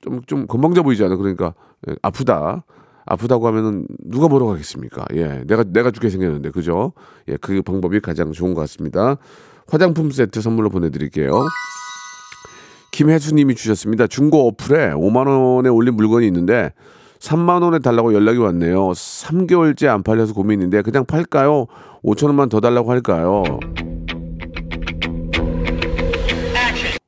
좀, 0.00 0.22
좀 0.26 0.46
건방져 0.46 0.82
보이지 0.82 1.04
않아. 1.04 1.16
그러니까, 1.16 1.54
예, 1.88 1.94
아프다. 2.02 2.64
아프다고 3.04 3.46
하면은 3.48 3.86
누가 4.04 4.28
뭐라고 4.28 4.52
하겠습니까? 4.52 5.04
예. 5.14 5.44
내가, 5.46 5.64
내가 5.64 5.90
죽게 5.90 6.08
생겼는데. 6.08 6.50
그죠? 6.50 6.92
예. 7.28 7.36
그 7.36 7.62
방법이 7.62 8.00
가장 8.00 8.32
좋은 8.32 8.54
것 8.54 8.60
같습니다. 8.62 9.16
화장품 9.68 10.10
세트 10.10 10.40
선물로 10.40 10.70
보내드릴게요. 10.70 11.44
김혜수님이 12.92 13.54
주셨습니다. 13.54 14.06
중고 14.06 14.48
어플에 14.48 14.92
5만원에 14.92 15.74
올린 15.74 15.94
물건이 15.94 16.26
있는데 16.26 16.72
3만 17.22 17.62
원에 17.62 17.78
달라고 17.78 18.14
연락이 18.14 18.38
왔네요. 18.38 18.90
3개월째 18.90 19.86
안 19.86 20.02
팔려서 20.02 20.34
고민인데 20.34 20.82
그냥 20.82 21.04
팔까요? 21.06 21.66
5천 22.02 22.26
원만 22.26 22.48
더 22.48 22.58
달라고 22.58 22.90
할까요? 22.90 23.44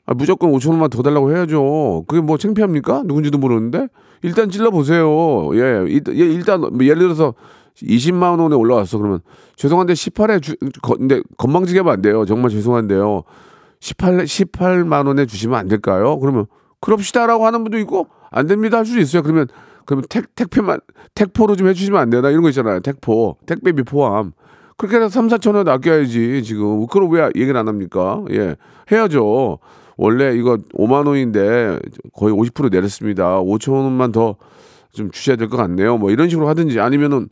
아, 0.07 0.15
무조건 0.15 0.53
5천 0.53 0.71
원만 0.71 0.91
더 0.91 1.03
달라고 1.03 1.33
해야죠. 1.33 2.05
그게 2.07 2.21
뭐 2.21 2.39
창피합니까? 2.39 3.03
누군지도 3.07 3.39
모르는데 3.39 3.89
일단 4.23 4.51
찔러 4.51 4.71
보세요. 4.71 5.51
예, 5.55 5.85
일단, 5.89 6.15
예, 6.15 6.21
일단 6.21 6.61
뭐 6.61 6.85
예를 6.85 6.99
들어서 6.99 7.35
20만 7.83 8.39
원에 8.39 8.55
올라왔어. 8.55 8.99
그러면 8.99 9.21
죄송한데 9.57 9.95
18에 9.95 10.41
주, 10.41 10.55
거, 10.81 10.95
근데 10.95 11.23
건방지게 11.39 11.81
하면 11.81 11.93
안 11.93 12.03
돼요. 12.03 12.25
정말 12.25 12.51
죄송한데요. 12.51 13.25
18 13.81 14.25
18만 14.25 15.09
원에 15.09 15.27
주시면 15.27 15.59
안 15.59 15.67
될까요? 15.67 16.21
그러면 16.21 16.47
그럽시다라고 16.81 17.47
하는 17.47 17.65
분도 17.65 17.79
있고 17.79 18.07
안 18.31 18.47
됩니다 18.47 18.79
할 18.79 18.87
수도 18.87 19.01
있어요. 19.01 19.23
그러면 19.23 19.49
그러면 19.87 20.05
택 20.09 20.35
택배만 20.35 20.81
택포로 21.15 21.57
좀 21.57 21.69
해주시면 21.69 22.01
안 22.01 22.11
되나 22.11 22.31
이런 22.31 22.43
거 22.43 22.49
있잖아요. 22.51 22.81
택포 22.81 23.37
택배비 23.47 23.83
포함. 23.85 24.33
그렇게 24.77 24.97
해서 24.97 25.09
3, 25.09 25.29
4천 25.29 25.55
원 25.55 25.69
아껴야지 25.69 26.43
지금. 26.43 26.87
그걸 26.87 27.09
왜 27.11 27.27
얘기를 27.37 27.57
안 27.57 27.69
합니까? 27.69 28.25
예, 28.33 28.57
해야죠. 28.91 29.59
원래 29.97 30.35
이거 30.35 30.59
5만 30.75 31.07
원인데 31.07 31.79
거의 32.13 32.35
50% 32.35 32.71
내렸습니다. 32.73 33.41
5천 33.41 33.73
원만 33.73 34.11
더 34.13 34.37
좀 34.95 35.11
주셔야 35.11 35.37
될 35.37 35.49
것 35.49 35.57
같네요. 35.57 35.99
뭐 35.99 36.11
이런 36.11 36.29
식으로 36.29 36.49
하든지 36.49 36.81
아니면은 36.81 37.29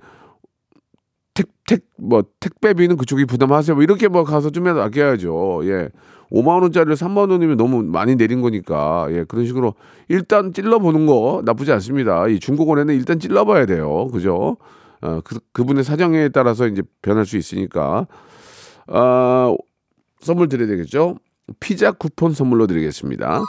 택, 1.35 1.47
택, 1.66 1.85
뭐, 1.97 2.23
택배비는 2.40 2.97
그쪽이 2.97 3.25
부담하세요. 3.25 3.75
뭐 3.76 3.82
이렇게 3.82 4.09
뭐 4.09 4.25
가서 4.25 4.50
좀이라도 4.50 4.82
아껴야죠. 4.82 5.61
예. 5.64 5.88
5만 6.32 6.62
원짜리를 6.62 6.94
3만 6.94 7.30
원이면 7.30 7.56
너무 7.56 7.82
많이 7.82 8.16
내린 8.16 8.40
거니까. 8.40 9.06
예. 9.10 9.24
그런 9.24 9.46
식으로 9.46 9.74
일단 10.08 10.52
찔러보는 10.52 11.06
거 11.06 11.42
나쁘지 11.44 11.72
않습니다. 11.72 12.26
이 12.28 12.40
중고거래는 12.40 12.94
일단 12.94 13.18
찔러봐야 13.18 13.66
돼요. 13.66 14.08
그죠? 14.08 14.56
어, 15.02 15.20
그, 15.22 15.38
그분의 15.52 15.84
사정에 15.84 16.30
따라서 16.30 16.66
이제 16.66 16.82
변할 17.02 17.26
수 17.26 17.36
있으니까. 17.36 18.06
아, 18.86 19.54
선물 20.20 20.48
드려야 20.48 20.68
되겠죠? 20.68 21.16
피자 21.60 21.92
쿠폰 21.92 22.32
선물로 22.32 22.66
드리겠습니다. 22.66 23.42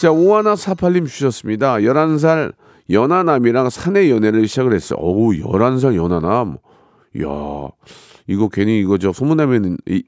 자, 0.00 0.12
오하나 0.12 0.54
사팔님 0.54 1.06
주셨습니다. 1.06 1.76
11살 1.76 2.52
연하남이랑 2.90 3.70
사내 3.70 4.10
연애를 4.10 4.46
시작을 4.46 4.74
했어요. 4.74 4.98
어우, 5.00 5.30
11살 5.32 5.96
연하남. 5.96 6.58
이야, 7.16 7.26
이거 8.26 8.48
괜히 8.48 8.80
이거 8.80 8.98
저 8.98 9.12
소문나면 9.12 9.78
이, 9.86 10.02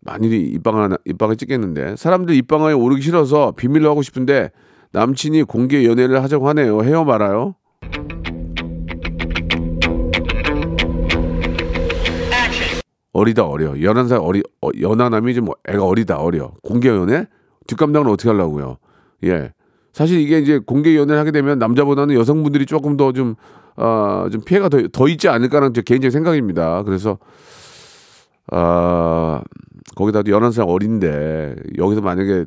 많이 0.00 0.28
입방아, 0.28 0.96
입방에 1.04 1.34
찍겠는데. 1.34 1.96
사람들 1.96 2.34
입방아에 2.34 2.72
오르기 2.72 3.02
싫어서 3.02 3.52
비밀로 3.52 3.90
하고 3.90 4.02
싶은데 4.02 4.50
남친이 4.92 5.44
공개 5.44 5.84
연애를 5.84 6.22
하자고 6.22 6.48
하네요. 6.48 6.82
해요 6.82 7.04
말아요? 7.04 7.54
어리다 13.12 13.44
어려. 13.44 13.72
11살 13.72 14.22
어리 14.22 14.42
어, 14.62 14.68
연하남이 14.80 15.34
좀 15.34 15.48
애가 15.68 15.84
어리다 15.84 16.18
어려. 16.18 16.52
공개 16.62 16.88
연애? 16.88 17.26
뒷감당은 17.66 18.08
어떻게 18.10 18.28
하려고요? 18.30 18.78
예. 19.24 19.52
사실 19.92 20.20
이게 20.20 20.38
이제 20.38 20.58
공개 20.58 20.96
연애를 20.96 21.18
하게 21.18 21.32
되면 21.32 21.58
남자보다는 21.58 22.14
여성분들이 22.14 22.66
조금 22.66 22.96
더좀 22.96 23.34
어, 23.76 24.26
좀 24.30 24.40
피해가 24.42 24.68
더, 24.68 24.86
더 24.92 25.08
있지 25.08 25.28
않을까라는 25.28 25.74
제 25.74 25.82
개인적인 25.82 26.10
생각입니다. 26.12 26.82
그래서 26.84 27.18
아 28.50 29.42
거기다 29.96 30.22
도 30.22 30.30
11살 30.30 30.68
어린데 30.68 31.56
여기서 31.78 32.00
만약에 32.00 32.46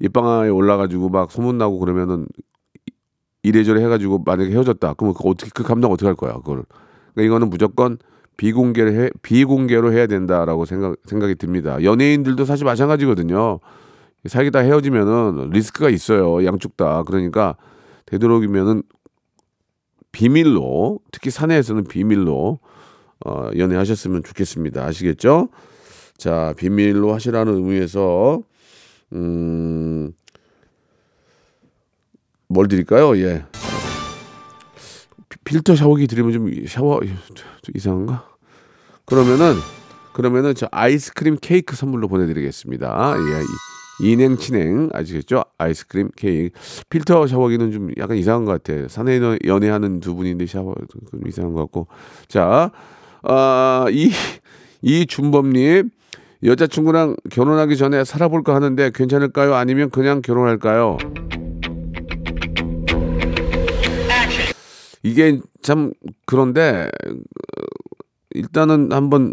입방아에 0.00 0.48
올라가지고 0.48 1.08
막 1.08 1.30
소문나고 1.30 1.78
그러면은 1.78 2.26
이래저래 3.42 3.82
해가지고 3.84 4.22
만약에 4.24 4.50
헤어졌다. 4.50 4.94
그러면 4.94 5.14
그거 5.14 5.30
어떻게 5.30 5.50
그 5.54 5.62
감당 5.62 5.90
어떻게 5.90 6.06
할 6.06 6.16
거야? 6.16 6.34
그걸. 6.34 6.64
그러니까 7.14 7.22
이거는 7.22 7.48
무조건 7.48 7.98
비공개를 8.36 8.94
해, 8.94 9.10
비공개로 9.22 9.92
해야 9.92 10.06
된다라고 10.06 10.64
생각 10.64 10.96
생각이 11.06 11.36
듭니다. 11.36 11.82
연예인들도 11.82 12.44
사실 12.44 12.64
마찬가지거든요. 12.64 13.60
사귀다 14.26 14.60
헤어지면은 14.60 15.50
리스크가 15.50 15.90
있어요. 15.90 16.44
양쪽 16.44 16.76
다. 16.76 17.02
그러니까 17.04 17.56
되도록이면은 18.06 18.82
비밀로 20.12 20.98
특히 21.12 21.30
사내에서는 21.30 21.84
비밀로 21.84 22.58
어, 23.24 23.50
연애하셨으면 23.56 24.24
좋겠습니다. 24.24 24.84
아시겠죠? 24.84 25.48
자, 26.16 26.54
비밀로 26.56 27.12
하시라는 27.14 27.54
의미에서 27.54 28.40
음, 29.12 30.12
뭘 32.48 32.68
드릴까요? 32.68 33.16
예. 33.18 33.44
피- 35.28 35.38
필터 35.44 35.76
샤워기 35.76 36.06
드리면 36.06 36.32
좀 36.32 36.66
샤워 36.66 37.00
좀 37.00 37.72
이상한가? 37.74 38.28
그러면은 39.04 39.54
그러면은 40.12 40.54
저 40.54 40.66
아이스크림 40.72 41.36
케이크 41.40 41.76
선물로 41.76 42.08
보내드리겠습니다. 42.08 43.14
예, 43.18 43.42
이- 43.42 44.12
인행 44.12 44.36
친행 44.36 44.88
아시겠죠? 44.92 45.44
아이스크림 45.58 46.10
케이크 46.16 46.58
필터 46.88 47.26
샤워기는 47.26 47.72
좀 47.72 47.90
약간 47.98 48.16
이상한 48.16 48.44
것 48.44 48.62
같아. 48.62 48.88
사내 48.88 49.18
연- 49.20 49.38
연애하는 49.44 50.00
두 50.00 50.14
분인데 50.14 50.46
샤워 50.46 50.74
좀 50.90 51.20
이상한 51.28 51.52
것 51.52 51.60
같고 51.60 51.86
자, 52.28 52.70
아, 53.22 53.86
이 53.90 54.10
이준범님 54.82 55.90
여자친구랑 56.42 57.16
결혼하기 57.30 57.76
전에 57.76 58.04
살아볼까 58.04 58.54
하는데 58.54 58.90
괜찮을까요? 58.94 59.54
아니면 59.54 59.90
그냥 59.90 60.20
결혼할까요? 60.22 60.98
이게 65.02 65.40
참 65.62 65.92
그런데 66.26 66.90
어, 67.06 67.10
일단은 68.34 68.92
한번 68.92 69.32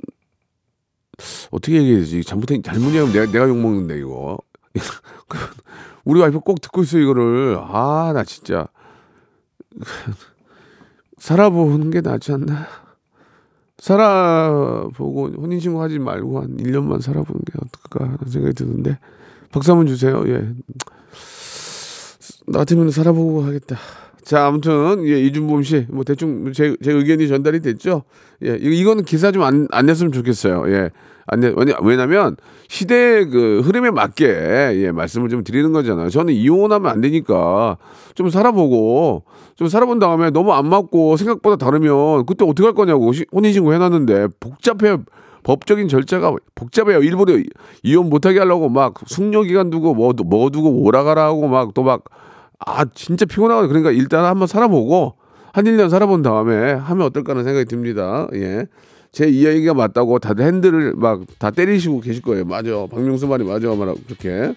어떻게 1.52 1.78
얘기해야지? 1.78 2.24
잘못한 2.24 2.62
잘못 2.64 2.88
얘기하면 2.90 3.14
내가 3.14 3.32
내가 3.32 3.48
욕 3.50 3.58
먹는데 3.58 4.00
이거. 4.00 4.38
우리 6.06 6.20
와이프 6.20 6.40
꼭 6.42 6.62
듣고 6.62 6.84
있어 6.84 6.98
이거를. 7.00 7.58
아 7.60 8.12
나 8.14 8.24
진짜. 8.24 8.68
살아보는 11.18 11.90
게 11.90 12.02
낫지 12.02 12.32
않나 12.34 12.68
살아보고 13.84 15.32
혼인신고 15.42 15.82
하지 15.82 16.00
말고 16.00 16.40
한 16.40 16.56
1년만 16.56 17.02
살아보는 17.02 17.42
게 17.42 17.52
어떨까 17.58 18.06
하는 18.06 18.32
생각이 18.32 18.54
드는데 18.54 18.98
박수 19.52 19.72
한번 19.72 19.88
주세요 19.88 20.24
예. 20.28 20.54
나 22.48 22.60
같으면 22.60 22.92
살아보고 22.92 23.44
하겠다. 23.44 23.78
자, 24.26 24.46
아무튼 24.48 25.06
예, 25.06 25.20
이준범 25.20 25.64
씨, 25.64 25.86
뭐 25.90 26.04
대충 26.04 26.52
제, 26.54 26.76
제 26.82 26.92
의견이 26.92 27.28
전달이 27.28 27.60
됐죠. 27.62 28.04
예, 28.44 28.58
이- 28.62 28.80
이거는 28.80 29.04
기사 29.04 29.32
좀 29.32 29.44
안 29.44 29.68
안 29.72 29.86
냈으면 29.86 30.12
좋겠어요. 30.14 30.64
예, 30.72 30.92
안 31.28 31.40
내. 31.42 31.54
왜냐, 31.56 31.76
왜냐면 31.82 32.38
시대의 32.70 33.26
그 33.30 33.62
흐름에 33.66 33.92
맞게 33.92 34.26
예, 34.76 34.92
말씀을 34.92 35.30
좀 35.30 35.44
드리는 35.44 35.72
거잖아요. 35.74 36.10
저는 36.10 36.34
이혼하면 36.34 36.90
안 36.92 37.02
되니까 37.02 37.78
좀 38.16 38.30
살아보고 38.30 39.24
좀 39.56 39.68
살아본 39.68 40.00
다음에 40.00 40.30
너무 40.30 40.54
안 40.54 40.68
맞고 40.68 41.18
생각보다 41.18 41.58
다르면 41.58 42.26
그때 42.26 42.46
어떻게 42.46 42.64
할 42.64 42.74
거냐고 42.74 43.12
시- 43.12 43.26
혼인신고 43.34 43.74
해놨는데 43.74 44.28
복잡해요. 44.40 45.04
법적인 45.44 45.90
절차가 45.90 46.34
복잡해요. 46.56 47.00
일부러 47.04 47.38
이- 47.38 47.44
이혼 47.84 48.10
못하게 48.10 48.40
하려고 48.40 48.70
막 48.70 48.94
숙려 49.06 49.44
기간 49.44 49.70
두고 49.70 49.94
뭐, 49.94 50.14
두- 50.14 50.24
뭐 50.24 50.50
두고 50.50 50.70
오라가라 50.84 51.26
하고 51.26 51.50
막 51.50 51.74
또막 51.74 52.06
아 52.66 52.86
진짜 52.94 53.26
피곤하거든. 53.26 53.68
그러니까 53.70 53.92
일단 53.92 54.26
한번 54.26 54.48
살아보고 54.48 55.16
한 55.54 55.66
1년 55.66 55.90
살아본 55.90 56.22
다음에 56.24 56.74
하면 56.74 57.06
어떨까 57.08 57.32
하는 57.34 57.44
생각이 57.44 57.66
듭니다. 57.66 58.28
예. 58.34 58.66
제 59.12 59.28
이야기가 59.28 59.76
맞다고 59.76 60.18
다들 60.18 60.44
핸들을 60.46 60.94
막 60.96 61.22
다 61.38 61.52
때리시고 61.52 62.02
계실 62.02 62.22
거예요. 62.24 62.46
맞아. 62.46 62.88
박명수 62.90 63.28
말이 63.28 63.44
맞아. 63.44 63.68
말하고 63.68 64.00
그렇게. 64.08 64.56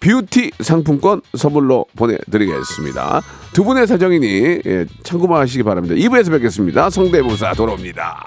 뷰티 0.00 0.52
상품권 0.60 1.20
선물로 1.36 1.84
보내드리겠습니다. 1.94 3.20
두 3.52 3.64
분의 3.64 3.86
사정이니 3.86 4.60
예, 4.64 4.86
참고만 5.02 5.42
하시기 5.42 5.62
바랍니다. 5.62 5.94
2부에서 5.94 6.30
뵙겠습니다. 6.30 6.88
성대모사 6.88 7.52
돌아옵니다. 7.52 8.26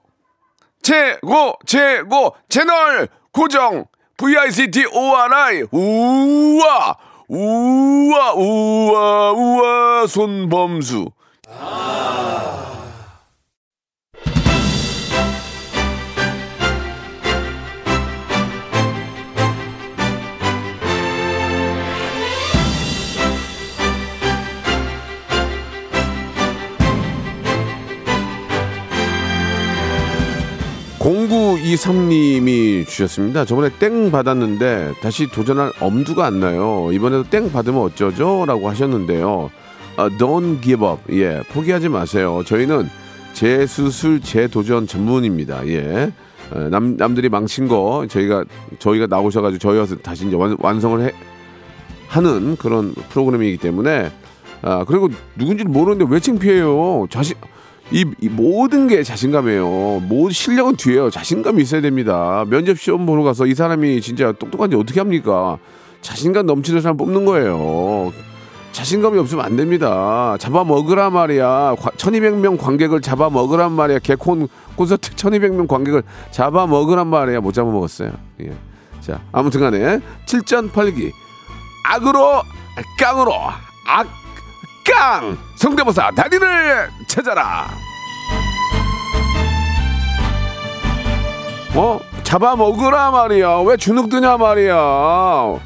최고 0.81 1.53
최고 1.65 2.35
채널 2.49 3.07
고정. 3.31 3.85
VICT 4.17 4.85
ORI 4.93 5.63
우와 5.71 6.97
우와 7.27 8.33
우와 8.33 9.31
우와 9.31 10.07
손범수. 10.07 11.11
아~ 11.49 12.80
0923님이 31.01 32.85
주셨습니다. 32.85 33.43
저번에 33.45 33.69
땡 33.79 34.11
받았는데 34.11 34.93
다시 35.01 35.27
도전할 35.27 35.71
엄두가 35.79 36.25
안 36.25 36.39
나요. 36.39 36.89
이번에도 36.93 37.23
땡 37.23 37.51
받으면 37.51 37.81
어쩌죠? 37.81 38.45
라고 38.45 38.69
하셨는데요. 38.69 39.49
아, 39.97 40.09
don't 40.09 40.61
give 40.61 40.87
up. 40.87 41.01
예, 41.11 41.41
포기하지 41.51 41.89
마세요. 41.89 42.43
저희는 42.45 42.87
재수술, 43.33 44.21
재도전 44.21 44.85
전문입니다. 44.85 45.67
예. 45.67 46.11
아, 46.53 46.59
남, 46.69 46.97
남들이 46.97 47.29
망친 47.29 47.67
거 47.67 48.05
저희가 48.07 48.45
저희가 48.77 49.07
나오셔가지고 49.07 49.57
저희와서 49.57 49.95
다시 49.97 50.27
이제 50.27 50.35
완, 50.35 50.55
완성을 50.59 51.01
해, 51.01 51.11
하는 52.09 52.55
그런 52.57 52.93
프로그램이기 53.09 53.57
때문에 53.57 54.11
아 54.61 54.83
그리고 54.85 55.09
누군지 55.35 55.63
모르는데 55.63 56.13
왜 56.13 56.19
창피해요 56.19 57.07
자신 57.09 57.35
이, 57.91 58.05
이 58.21 58.29
모든 58.29 58.87
게 58.87 59.03
자신감이에요. 59.03 60.01
모든 60.07 60.31
실력은 60.31 60.75
뒤에요. 60.77 61.09
자신감이 61.09 61.61
있어야 61.61 61.81
됩니다. 61.81 62.45
면접 62.47 62.79
시험 62.79 63.05
보러 63.05 63.23
가서 63.23 63.45
이 63.45 63.53
사람이 63.53 63.99
진짜 64.01 64.31
똑똑한지 64.31 64.75
어떻게 64.77 64.99
합니까? 64.99 65.57
자신감 66.01 66.45
넘치는 66.45 66.81
사람 66.81 66.97
뽑는 66.97 67.25
거예요. 67.25 68.13
자신감이 68.71 69.19
없으면 69.19 69.43
안 69.43 69.57
됩니다. 69.57 70.37
잡아먹으라 70.39 71.09
말이야. 71.09 71.75
1200명 71.97 72.57
관객을 72.57 73.01
잡아먹으란 73.01 73.73
말이야. 73.73 73.99
개콘 73.99 74.47
콘서트 74.77 75.11
1200명 75.15 75.67
관객을 75.67 76.03
잡아먹으란 76.31 77.07
말이야. 77.07 77.41
못 77.41 77.53
잡아먹었어요. 77.53 78.13
예. 78.41 78.53
자 79.01 79.19
아무튼 79.33 79.59
간에 79.59 79.99
7전 80.25 80.71
8기. 80.71 81.11
악으로 81.83 82.41
깡으로 82.97 83.33
악 83.87 84.07
깡! 84.85 85.37
성대모사 85.55 86.11
달인을 86.11 86.89
찾아라. 87.07 87.67
어 91.75 91.99
잡아먹으라 92.23 93.11
말이야. 93.11 93.59
왜 93.61 93.77
주눅 93.77 94.09
드냐 94.09 94.37
말이야. 94.37 94.73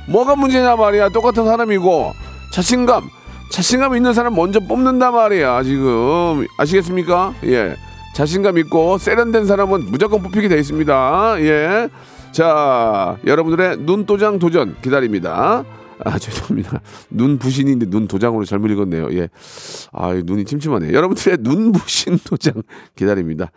뭐가 0.08 0.36
문제냐 0.36 0.76
말이야. 0.76 1.10
똑같은 1.10 1.46
사람이고. 1.46 2.14
자신감. 2.52 3.10
자신감 3.52 3.96
있는 3.96 4.14
사람 4.14 4.36
먼저 4.36 4.60
뽑는다 4.60 5.12
말이야 5.12 5.64
지금. 5.64 6.46
아시겠습니까? 6.58 7.34
예. 7.46 7.76
자신감 8.16 8.58
있고 8.60 8.98
세련된 8.98 9.46
사람은 9.46 9.92
무조건 9.92 10.22
뽑히게 10.22 10.48
돼 10.48 10.58
있습니다. 10.60 11.36
예. 11.40 11.90
자, 12.32 13.18
여러분들의 13.26 13.78
눈도장 13.80 14.40
도전 14.40 14.76
기다립니다. 14.82 15.64
아, 16.04 16.20
죄송합니다. 16.20 16.82
눈 17.10 17.38
부신인데 17.38 17.88
눈 17.88 18.08
도장으로 18.08 18.46
잘못 18.46 18.68
읽었네요. 18.70 19.10
예. 19.14 19.30
아, 19.92 20.14
눈이 20.14 20.46
침침하네. 20.46 20.94
여러분들의 20.94 21.38
눈 21.42 21.72
부신 21.72 22.20
도장 22.24 22.64
기다립니다. 22.96 23.52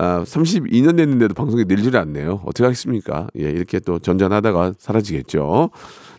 아, 0.00 0.22
32년 0.22 0.96
됐는데도 0.96 1.34
방송이 1.34 1.64
늘지를 1.64 1.98
않네요. 1.98 2.40
어떻게 2.46 2.62
하겠습니까? 2.62 3.26
예, 3.36 3.50
이렇게 3.50 3.80
또 3.80 3.98
전전하다가 3.98 4.74
사라지겠죠. 4.78 5.70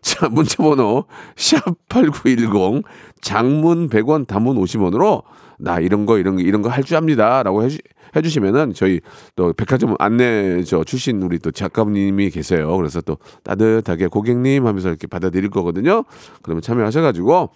자, 0.01 0.27
문자번호 0.27 1.05
샵8910 1.35 2.83
장문 3.21 3.89
100원 3.89 4.27
단문 4.27 4.57
50원으로 4.57 5.23
나 5.59 5.79
이런 5.79 6.05
거 6.05 6.17
이런 6.17 6.35
거 6.35 6.41
이런 6.41 6.61
거 6.61 6.69
할 6.69 6.83
줄 6.83 6.97
압니다 6.97 7.41
라고 7.43 7.63
해주, 7.63 7.77
해주시면은 8.17 8.73
저희 8.73 8.99
또 9.37 9.53
백화점 9.53 9.95
안내 9.99 10.61
저 10.63 10.83
출신 10.83 11.21
우리 11.21 11.39
또 11.39 11.51
작가님이 11.51 12.31
계세요. 12.31 12.75
그래서 12.75 12.99
또 12.99 13.17
따뜻하게 13.43 14.07
고객님 14.07 14.67
하면서 14.67 14.89
이렇게 14.89 15.07
받아들일 15.07 15.49
거거든요. 15.51 16.03
그러면 16.41 16.61
참여하셔가지고 16.61 17.49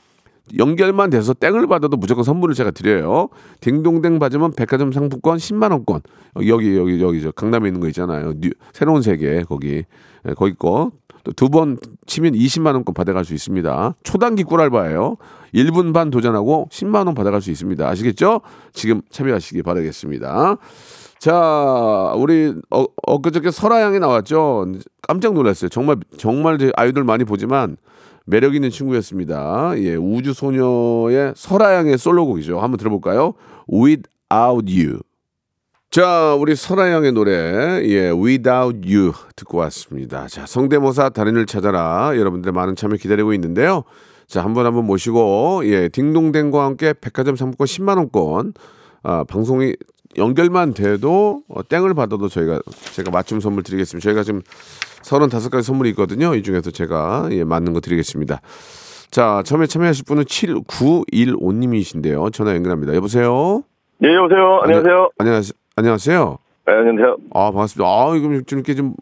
연결만 0.57 1.09
돼서 1.09 1.33
땡을 1.33 1.67
받아도 1.67 1.97
무조건 1.97 2.23
선물을 2.23 2.53
제가 2.55 2.71
드려요. 2.71 3.29
딩동댕 3.61 4.19
받으면 4.19 4.51
백화점 4.53 4.91
상품권 4.91 5.37
10만 5.37 5.71
원권. 5.71 6.01
여기 6.47 6.77
여기 6.77 7.01
여기 7.01 7.21
저 7.21 7.31
강남에 7.31 7.67
있는 7.67 7.79
거 7.79 7.87
있잖아요. 7.87 8.33
New, 8.39 8.49
새로운 8.73 9.01
세계 9.01 9.43
거기 9.43 9.83
예, 10.27 10.33
거기 10.33 10.53
거. 10.53 10.91
또두번 11.23 11.77
치면 12.05 12.33
20만 12.33 12.73
원권 12.73 12.93
받아갈 12.93 13.23
수 13.23 13.33
있습니다. 13.33 13.95
초단기 14.03 14.43
꿀알바예요. 14.43 15.15
1분 15.53 15.93
반 15.93 16.09
도전하고 16.09 16.67
10만 16.69 17.05
원 17.05 17.15
받아갈 17.15 17.41
수 17.41 17.49
있습니다. 17.49 17.87
아시겠죠? 17.87 18.41
지금 18.73 19.01
참여하시기 19.09 19.63
바라겠습니다. 19.63 20.57
자, 21.19 22.13
우리 22.17 22.53
어, 22.69 22.85
엊그저께 23.07 23.51
설아양이 23.51 23.99
나왔죠. 23.99 24.65
깜짝 25.01 25.33
놀랐어요. 25.33 25.69
정말 25.69 25.95
정말 26.17 26.57
제 26.57 26.71
아이돌 26.75 27.05
많이 27.05 27.23
보지만 27.23 27.77
매력 28.25 28.55
있는 28.55 28.69
친구였습니다. 28.69 29.73
예, 29.77 29.95
우주 29.95 30.33
소녀의 30.33 31.33
설아양의 31.35 31.97
솔로곡이죠. 31.97 32.59
한번 32.59 32.77
들어볼까요? 32.77 33.33
Without 33.71 34.71
You. 34.71 34.99
자, 35.91 36.33
우리 36.33 36.55
설아양의 36.55 37.11
노래, 37.11 37.31
예, 37.85 38.09
Without 38.09 38.81
You 38.91 39.11
듣고 39.35 39.59
왔습니다. 39.59 40.27
자, 40.27 40.45
성대모사 40.45 41.09
달인을 41.09 41.45
찾아라. 41.45 42.13
여러분들의 42.15 42.51
많은 42.53 42.75
참여 42.75 42.95
기다리고 42.95 43.33
있는데요. 43.33 43.83
자, 44.25 44.43
한번 44.43 44.65
한번 44.65 44.85
모시고, 44.85 45.61
예, 45.65 45.89
딩동댕과 45.89 46.65
함께 46.65 46.93
백화점 46.99 47.35
상품권 47.35 47.67
10만원권, 47.67 48.55
아, 49.03 49.23
방송이 49.25 49.75
연결만 50.17 50.73
돼도 50.73 51.43
어, 51.47 51.67
땡을 51.67 51.93
받아도 51.93 52.27
저희가 52.27 52.59
제가 52.93 53.11
맞춤 53.11 53.39
선물 53.39 53.63
드리겠습니다. 53.63 54.03
저희가 54.03 54.23
지금 54.23 54.41
35가지 55.01 55.63
선물이 55.63 55.89
있거든요. 55.91 56.35
이 56.35 56.43
중에서 56.43 56.71
제가 56.71 57.29
예, 57.31 57.43
맞는 57.43 57.73
거 57.73 57.79
드리겠습니다. 57.79 58.41
자, 59.11 59.43
처음에 59.45 59.67
참여하실 59.67 60.05
분은 60.05 60.23
7915님이신데요. 60.23 62.33
전화 62.33 62.55
연결합니다. 62.55 62.95
여보세요? 62.95 63.63
네, 63.99 64.13
여보세요. 64.15 64.59
안녕하세요. 64.63 65.09
안녕하세요. 65.19 65.53
안녕하세요. 65.75 66.37
네, 66.65 66.73
안녕하세요. 66.73 67.17
아, 67.33 67.51
반갑습니다. 67.51 67.87
아, 67.87 68.15
이거 68.15 68.41
좀 68.47 68.59
이렇게 68.59 68.73
좀, 68.73 68.95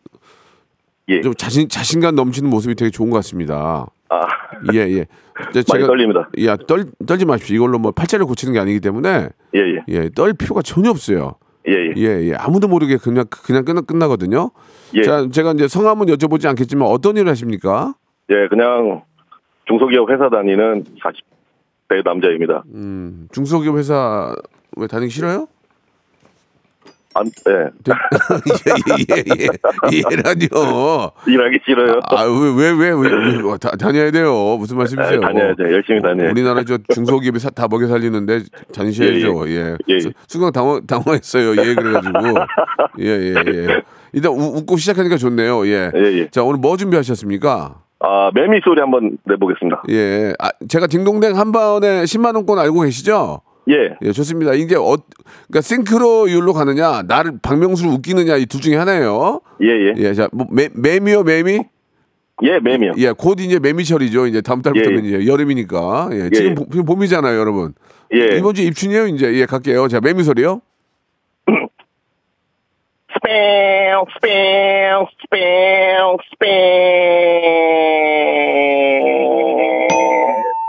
예. 1.08 1.22
좀 1.22 1.34
자신, 1.36 1.70
자신감 1.70 2.16
넘치는 2.16 2.50
모습이 2.50 2.76
되게 2.76 2.90
좋은 2.90 3.10
것 3.10 3.18
같습니다. 3.18 3.88
아, 4.12 4.28
예, 4.74 4.80
예. 4.80 5.06
제- 5.54 5.64
많이 5.72 5.86
떨립니다. 5.86 6.30
야, 6.46 6.58
떨, 6.58 6.86
떨지 7.08 7.26
마십시오. 7.26 7.56
이걸로 7.56 7.80
뭐 7.80 7.92
팔자를 7.92 8.26
고치는 8.26 8.54
게 8.54 8.60
아니기 8.60 8.80
때문에, 8.82 9.30
예, 9.56 9.60
예. 9.60 9.84
예, 9.88 10.10
떨 10.10 10.34
필요가 10.34 10.62
전혀 10.62 10.90
없어요. 10.90 11.36
예, 11.68 11.74
예. 11.74 11.94
예, 11.96 12.30
예. 12.30 12.34
아무도 12.36 12.68
모르게 12.68 12.98
그냥, 12.98 13.26
그냥 13.30 13.64
끝나, 13.64 13.82
끝나거든요. 13.82 14.52
예. 14.96 15.02
자, 15.04 15.28
제가 15.32 15.52
이제 15.54 15.68
성함은 15.68 16.08
여쭤보지 16.08 16.46
않겠지만 16.48 16.88
어떤 16.88 17.16
일을 17.18 17.30
하십니까? 17.32 17.94
예, 18.30 18.48
그냥 18.50 19.04
중소기업 19.68 20.10
회사 20.10 20.30
다니는 20.30 20.84
40대 20.84 22.04
남자입니다. 22.04 22.64
음, 22.74 23.28
중소기업 23.32 23.78
회사 23.78 24.36
왜 24.76 24.88
다니기 24.88 25.12
싫어요? 25.12 25.48
안, 27.14 27.26
예. 27.50 27.54
예, 27.54 29.16
예, 29.18 29.24
예, 29.40 29.48
예. 29.92 30.02
예라니요. 30.12 31.12
일하기 31.28 31.60
싫어요. 31.66 32.00
아, 32.10 32.24
왜, 32.24 32.72
왜, 32.72 32.72
왜, 32.72 32.90
왜, 32.92 33.36
왜 33.44 33.58
다, 33.60 33.72
다녀야 33.72 34.12
돼요. 34.12 34.56
무슨 34.58 34.78
말씀이세요? 34.78 35.18
예, 35.18 35.20
다녀야죠. 35.20 35.64
열심히 35.72 36.02
다녀야죠. 36.02 36.32
우리나라 36.32 36.64
저 36.64 36.78
중소기업이 36.94 37.40
사- 37.40 37.50
다 37.50 37.68
먹여 37.70 37.88
살리는데 37.88 38.42
다니셔야죠. 38.74 39.50
예. 39.50 39.56
예, 39.90 39.94
예. 39.96 40.00
수- 40.00 40.12
순간 40.28 40.52
당황, 40.54 40.86
당황했어요. 40.88 41.52
예, 41.52 41.76
그래가지고. 41.76 42.20
예, 43.00 43.06
예, 43.06 43.36
예. 43.48 43.82
일단 44.14 44.32
우- 44.32 44.58
웃고 44.58 44.78
시작하니까 44.78 45.18
좋네요. 45.18 45.66
예. 45.68 45.92
예, 45.96 46.00
예. 46.20 46.28
자, 46.30 46.44
오늘 46.44 46.60
뭐 46.60 46.78
준비하셨습니까? 46.78 47.76
아, 48.04 48.32
매미 48.34 48.62
소리 48.64 48.80
한번 48.82 49.18
내보겠습니다. 49.26 49.84
예. 49.90 50.34
아, 50.40 50.50
제가 50.68 50.88
딩동댕 50.88 51.38
한 51.38 51.52
번에 51.52 52.04
10만원권 52.04 52.58
알고 52.58 52.82
계시죠? 52.82 53.42
예. 53.72 53.96
예, 54.02 54.12
좋습니다. 54.12 54.54
이게 54.54 54.76
어, 54.76 54.98
그러니까 55.48 55.62
싱크로율로 55.62 56.54
가느냐, 56.54 57.04
나를 57.08 57.40
박명수를 57.42 57.92
웃기느냐 57.94 58.36
이 58.38 58.46
둘 58.46 58.62
중에 58.62 58.76
하나예요. 58.76 59.42
예, 59.64 59.68
예. 59.68 59.94
예, 59.98 60.14
자, 60.14 60.30
뭐 60.32 60.46
매, 60.52 60.70
매미요, 60.74 61.24
매미? 61.24 61.64
예, 62.44 62.60
매미요. 62.60 62.94
예, 62.98 63.12
곧 63.12 63.40
이제 63.40 63.60
매미철이죠. 63.60 64.28
이제 64.28 64.42
다음 64.42 64.62
달부터는 64.62 65.06
예, 65.06 65.10
이제 65.20 65.28
여름이니까. 65.28 66.10
예, 66.14 66.30
지금 66.32 66.52
예. 66.52 66.56
봄- 66.56 66.70
지금 66.72 66.86
봄이잖아요, 66.86 67.40
여러분. 67.40 67.74
예. 68.14 68.38
이번 68.38 68.54
주 68.56 68.64
입춘이에요, 68.64 69.08
이제. 69.08 69.34
예, 69.36 69.46
갈게요. 69.46 69.88
자, 69.88 70.00
매미 70.02 70.24
소리요. 70.24 70.62
스페 73.14 73.92
스페 74.16 74.90
스페 75.22 75.38
스 76.32 76.36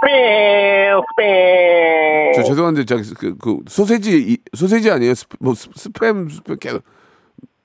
페 0.05 0.91
스페 1.11 2.33
저 2.35 2.43
죄송한데 2.43 2.85
저기 2.85 3.03
그, 3.15 3.37
그 3.39 3.59
소세지 3.69 4.19
이- 4.19 4.39
소세지 4.55 4.91
아니에요? 4.91 5.15
스, 5.15 5.27
뭐 5.41 5.55
스, 5.55 5.69
스팸 5.71 6.29
스팸 6.31 6.61
계속 6.61 6.83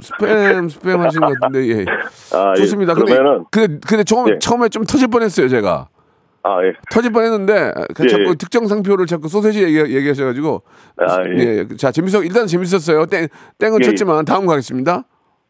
스팸 0.04 0.70
스팸 0.70 0.98
하신 0.98 1.22
것 1.22 1.40
같은데 1.40 1.68
예. 1.70 1.86
아, 2.34 2.54
예. 2.56 2.60
좋습니다. 2.62 2.94
그러면은 2.94 3.46
근데 3.52 3.68
근데 3.68 3.88
근데 3.88 4.04
처음 4.04 4.30
예. 4.30 4.40
처음에 4.40 4.70
좀 4.70 4.84
터질 4.84 5.08
뻔했어요, 5.08 5.48
제가. 5.50 5.88
아, 6.44 6.64
예. 6.64 6.74
터질 6.92 7.12
뻔했는데 7.12 7.74
그 7.96 8.04
예, 8.06 8.08
자꾸 8.08 8.30
예. 8.30 8.36
특정 8.36 8.68
상표를 8.68 9.06
자꾸 9.06 9.28
소세지 9.28 9.64
얘기, 9.64 9.78
얘기하셔가지고 9.96 10.62
아, 10.98 11.24
예. 11.40 11.68
자 11.78 11.92
재밌어 11.92 12.24
일단 12.24 12.46
재밌었어요. 12.48 13.06
땡 13.08 13.28
땡은 13.58 13.80
예, 13.82 13.86
예. 13.86 13.90
쳤지만 13.90 14.24
다음 14.26 14.46
가겠습니다. 14.46 15.04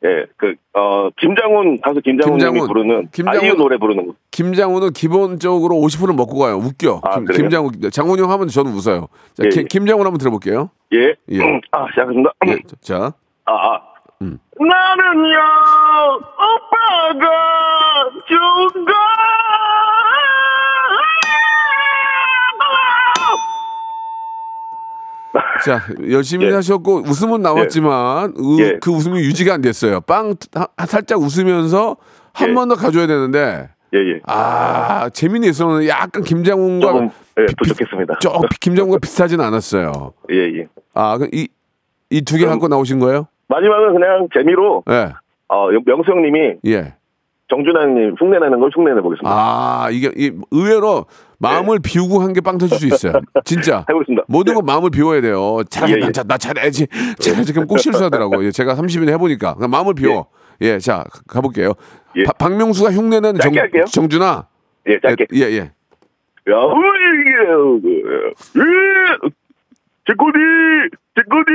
예, 0.05 0.25
그, 0.37 0.53
어, 0.73 1.09
김장훈, 1.19 1.81
가수 1.81 2.01
김장훈 2.01 2.37
김장훈. 2.37 2.67
부르는, 2.67 3.09
김장훈. 3.11 3.41
아이유 3.41 3.53
노래 3.55 3.77
부르는 3.77 4.05
거. 4.07 4.13
김장훈은 4.31 4.93
기본적으로 4.93 5.75
50%는 5.75 6.15
먹고 6.15 6.37
가요. 6.37 6.57
웃겨. 6.57 7.01
아, 7.03 7.15
김? 7.15 7.25
김장훈 7.25 7.71
장훈이 7.91 8.21
형 8.21 8.29
하면 8.31 8.47
저는 8.47 8.71
웃어요. 8.73 9.07
자, 9.33 9.43
예, 9.45 9.49
김, 9.49 9.61
예. 9.61 9.65
김장훈 9.65 10.05
한번 10.05 10.19
들어볼게요. 10.19 10.69
예. 10.93 11.15
예. 11.31 11.39
아, 11.71 11.87
시작하겠습니다. 11.89 12.31
예, 12.47 12.57
자. 12.81 13.13
아, 13.45 13.51
아. 13.53 13.81
음. 14.21 14.37
나는요, 14.59 15.37
오빠가 16.37 17.29
좋은 18.27 18.85
자, 25.65 25.81
열심히 26.09 26.45
예. 26.47 26.51
하셨고 26.53 27.01
웃음은 27.05 27.41
나왔지만 27.41 28.33
우- 28.37 28.61
예. 28.61 28.77
그 28.81 28.91
웃음이 28.91 29.19
유지가 29.19 29.53
안 29.53 29.61
됐어요. 29.61 30.01
빵 30.01 30.35
하- 30.53 30.85
살짝 30.85 31.19
웃으면서 31.19 31.97
한 32.33 32.49
예. 32.49 32.53
번더 32.53 32.75
가져야 32.75 33.07
되는데 33.07 33.69
예, 33.93 33.97
예. 33.99 34.19
아 34.25 35.09
재민이 35.09 35.47
있어는 35.47 35.87
약간 35.87 36.23
김장훈과 36.23 36.87
조금, 36.87 37.09
예, 37.39 37.45
부족했습니다. 37.57 38.19
조 38.19 38.31
김장훈과 38.59 38.99
비슷하진 38.99 39.39
않았어요. 39.41 40.13
예, 40.31 40.35
예. 40.59 40.67
아, 40.93 41.17
이이 41.31 42.21
두 42.21 42.37
개 42.37 42.45
갖고 42.45 42.67
나오신 42.67 42.99
거예요? 42.99 43.27
마지막은 43.47 43.93
그냥 43.93 44.27
재미로, 44.33 44.83
예, 44.89 45.13
어, 45.47 45.69
명수 45.85 46.11
형님이 46.11 46.55
예. 46.67 46.93
정준하님 47.49 48.15
흉내내는 48.19 48.59
걸 48.59 48.69
흉내내 48.75 48.99
보겠습니다. 48.99 49.29
아 49.31 49.87
이게 49.89 50.11
이, 50.17 50.31
의외로 50.51 51.05
마음을 51.39 51.79
비우고 51.79 52.19
한 52.21 52.33
게 52.33 52.41
빵 52.41 52.57
터질 52.57 52.77
수 52.79 52.87
있어요. 52.87 53.21
진짜. 53.45 53.85
해보겠습니다. 53.89 54.23
모든 54.27 54.51
네. 54.53 54.55
건 54.55 54.65
마음을 54.65 54.89
비워야 54.89 55.21
돼요. 55.21 55.59
잘해, 55.69 55.93
예, 55.93 55.97
나, 55.97 56.07
예. 56.07 56.11
자- 56.11 56.23
나 56.23 56.37
잘해야지. 56.37 56.87
잘해야지. 57.19 57.53
그럼 57.53 57.67
꼭 57.67 57.77
실수하더라고. 57.79 58.43
예, 58.45 58.51
제가 58.51 58.75
30년 58.75 59.09
해보니까. 59.09 59.53
그냥 59.55 59.69
마음을 59.69 59.93
비워. 59.93 60.27
예, 60.61 60.79
자, 60.79 61.03
가- 61.11 61.21
가볼게요. 61.27 61.73
예. 62.15 62.23
바- 62.23 62.33
박명수가 62.33 62.91
흉내내는 62.91 63.39
정, 63.39 63.53
할게요. 63.55 63.85
정준아. 63.91 64.47
예, 64.87 64.99
짧게. 64.99 65.27
예, 65.33 65.39
예. 65.41 65.57
야, 65.59 66.55
제코디, 70.07 70.39
제코디. 71.15 71.51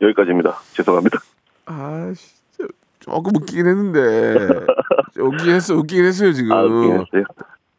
여기까지입니다. 0.00 0.56
죄송합니다. 0.72 1.18
아, 1.66 2.12
진짜 2.16 2.72
조금 3.00 3.32
웃기긴 3.36 3.66
했는데. 3.66 4.34
웃기긴 5.20 5.54
했어, 5.54 5.74
웃기긴 5.74 6.04
했어요, 6.06 6.32
지금. 6.32 6.52
아, 6.52 6.62
웃긴 6.62 6.92
했어요. 6.92 7.24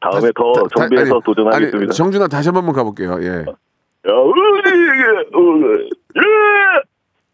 다음에 0.01 0.31
더 0.35 0.53
다- 0.53 0.61
다- 0.61 0.67
정비해서 0.79 1.15
아니, 1.15 1.23
도전하겠습니다. 1.23 1.77
아니, 1.77 1.87
정준아 1.95 2.27
다시 2.27 2.49
한 2.49 2.53
번만 2.55 2.73
가볼게요. 2.73 3.17
예. 3.21 3.27
야, 3.27 4.13
으이, 4.13 4.65
으이, 4.65 5.89
예, 6.15 6.21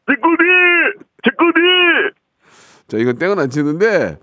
제코디, 0.07 0.43
제코디. 1.23 1.59
자, 2.87 2.97
이건 2.97 3.17
땡은 3.17 3.39
안 3.39 3.49
치는데. 3.49 4.17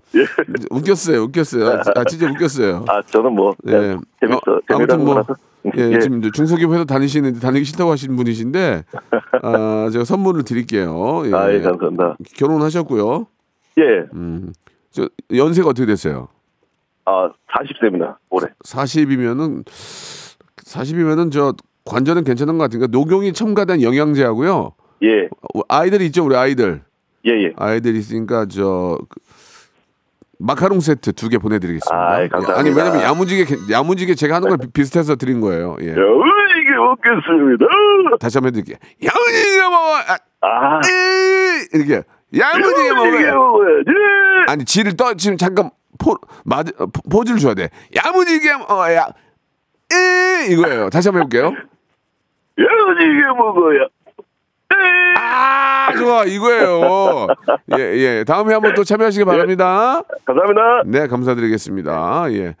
웃겼어요, 0.71 1.21
웃겼어요. 1.23 1.81
아, 1.95 2.03
진짜 2.05 2.29
웃겼어요. 2.31 2.85
아, 2.87 3.01
저는 3.03 3.33
뭐 3.33 3.53
예. 3.67 3.97
재밌어, 4.19 4.37
어, 4.47 4.59
아무튼 4.69 4.99
뭐 5.03 5.13
거라서. 5.15 5.35
예, 5.77 5.91
예. 5.93 5.99
지금 5.99 6.21
중소기업 6.21 6.73
회사 6.73 6.83
다니시는데 6.83 7.39
다니기 7.39 7.63
싫다고 7.65 7.91
하시는 7.91 8.13
분이신데 8.17 8.83
아, 9.41 9.89
제가 9.93 10.03
선물을 10.03 10.43
드릴게요. 10.43 11.23
예. 11.25 11.33
아, 11.33 11.53
예, 11.53 11.61
감사합니다. 11.61 12.17
결혼하셨고요. 12.35 13.27
예. 13.79 13.83
저 14.91 15.07
연세가 15.33 15.69
어떻게 15.69 15.85
됐어요? 15.85 16.27
아, 17.05 17.29
40세입니다. 17.51 18.15
올해. 18.29 18.47
40이면은 18.65 19.65
40이면은 19.65 21.31
저 21.31 21.53
관절은 21.85 22.23
괜찮은 22.23 22.57
것 22.57 22.63
같으니까 22.65 22.87
녹용이 22.91 23.33
첨가된 23.33 23.81
영양제하고요. 23.81 24.73
예. 25.03 25.25
어, 25.25 25.61
아이들 25.67 26.01
있죠, 26.03 26.23
우리 26.25 26.35
아이들. 26.35 26.81
예, 27.25 27.31
예. 27.31 27.53
아이들 27.57 27.95
있으니까 27.95 28.45
저 28.47 28.97
그, 29.09 29.19
마카롱 30.39 30.79
세트 30.79 31.13
두 31.13 31.29
개 31.29 31.37
보내드리겠습니다. 31.37 31.95
아이, 31.95 32.27
감사합니다. 32.29 32.59
아니 32.59 32.69
왜냐면 32.69 33.01
야무지게 33.03 33.45
야무지게 33.71 34.15
제가 34.15 34.35
하는 34.35 34.49
걸 34.49 34.57
비- 34.57 34.67
비슷해서 34.71 35.15
드린 35.15 35.39
거예요. 35.41 35.75
예. 35.81 35.89
야, 35.89 35.93
이게 35.93 36.75
먹겠습니다. 36.77 37.65
다시 38.19 38.37
한번 38.37 38.49
해드릴게요. 38.55 38.77
야무지게 39.03 39.61
먹어. 39.69 39.95
아, 40.07 40.17
아, 40.41 40.81
으, 40.85 41.77
이렇게 41.77 42.03
야무지게 42.37 42.93
먹어요. 42.93 43.35
먹어야지. 43.35 43.89
아니 44.47 44.65
지를 44.65 44.95
떠 44.97 45.13
지금 45.13 45.37
잠깐 45.37 45.69
포 45.99 46.15
맞, 46.45 46.67
어, 46.79 46.85
포- 46.87 47.09
포즈를 47.09 47.39
줘야 47.39 47.53
돼. 47.53 47.69
야무지게 47.95 48.57
먹어야. 48.57 49.07
으, 49.91 50.51
이거예요. 50.51 50.89
다시 50.89 51.07
한번 51.09 51.23
해볼게요. 51.23 51.47
야, 52.59 52.65
이게 53.01 53.21
먹어야. 53.37 53.87
아 55.15 55.91
좋아 55.97 56.23
이거예요. 56.25 57.27
예 57.77 57.81
예. 57.97 58.23
다음에 58.25 58.53
한번 58.53 58.73
또 58.73 58.83
참여하시기 58.83 59.25
바랍니다. 59.25 60.01
감사합니다. 60.25 60.61
네 60.85 61.07
감사드리겠습니다. 61.07 62.25
예. 62.33 62.55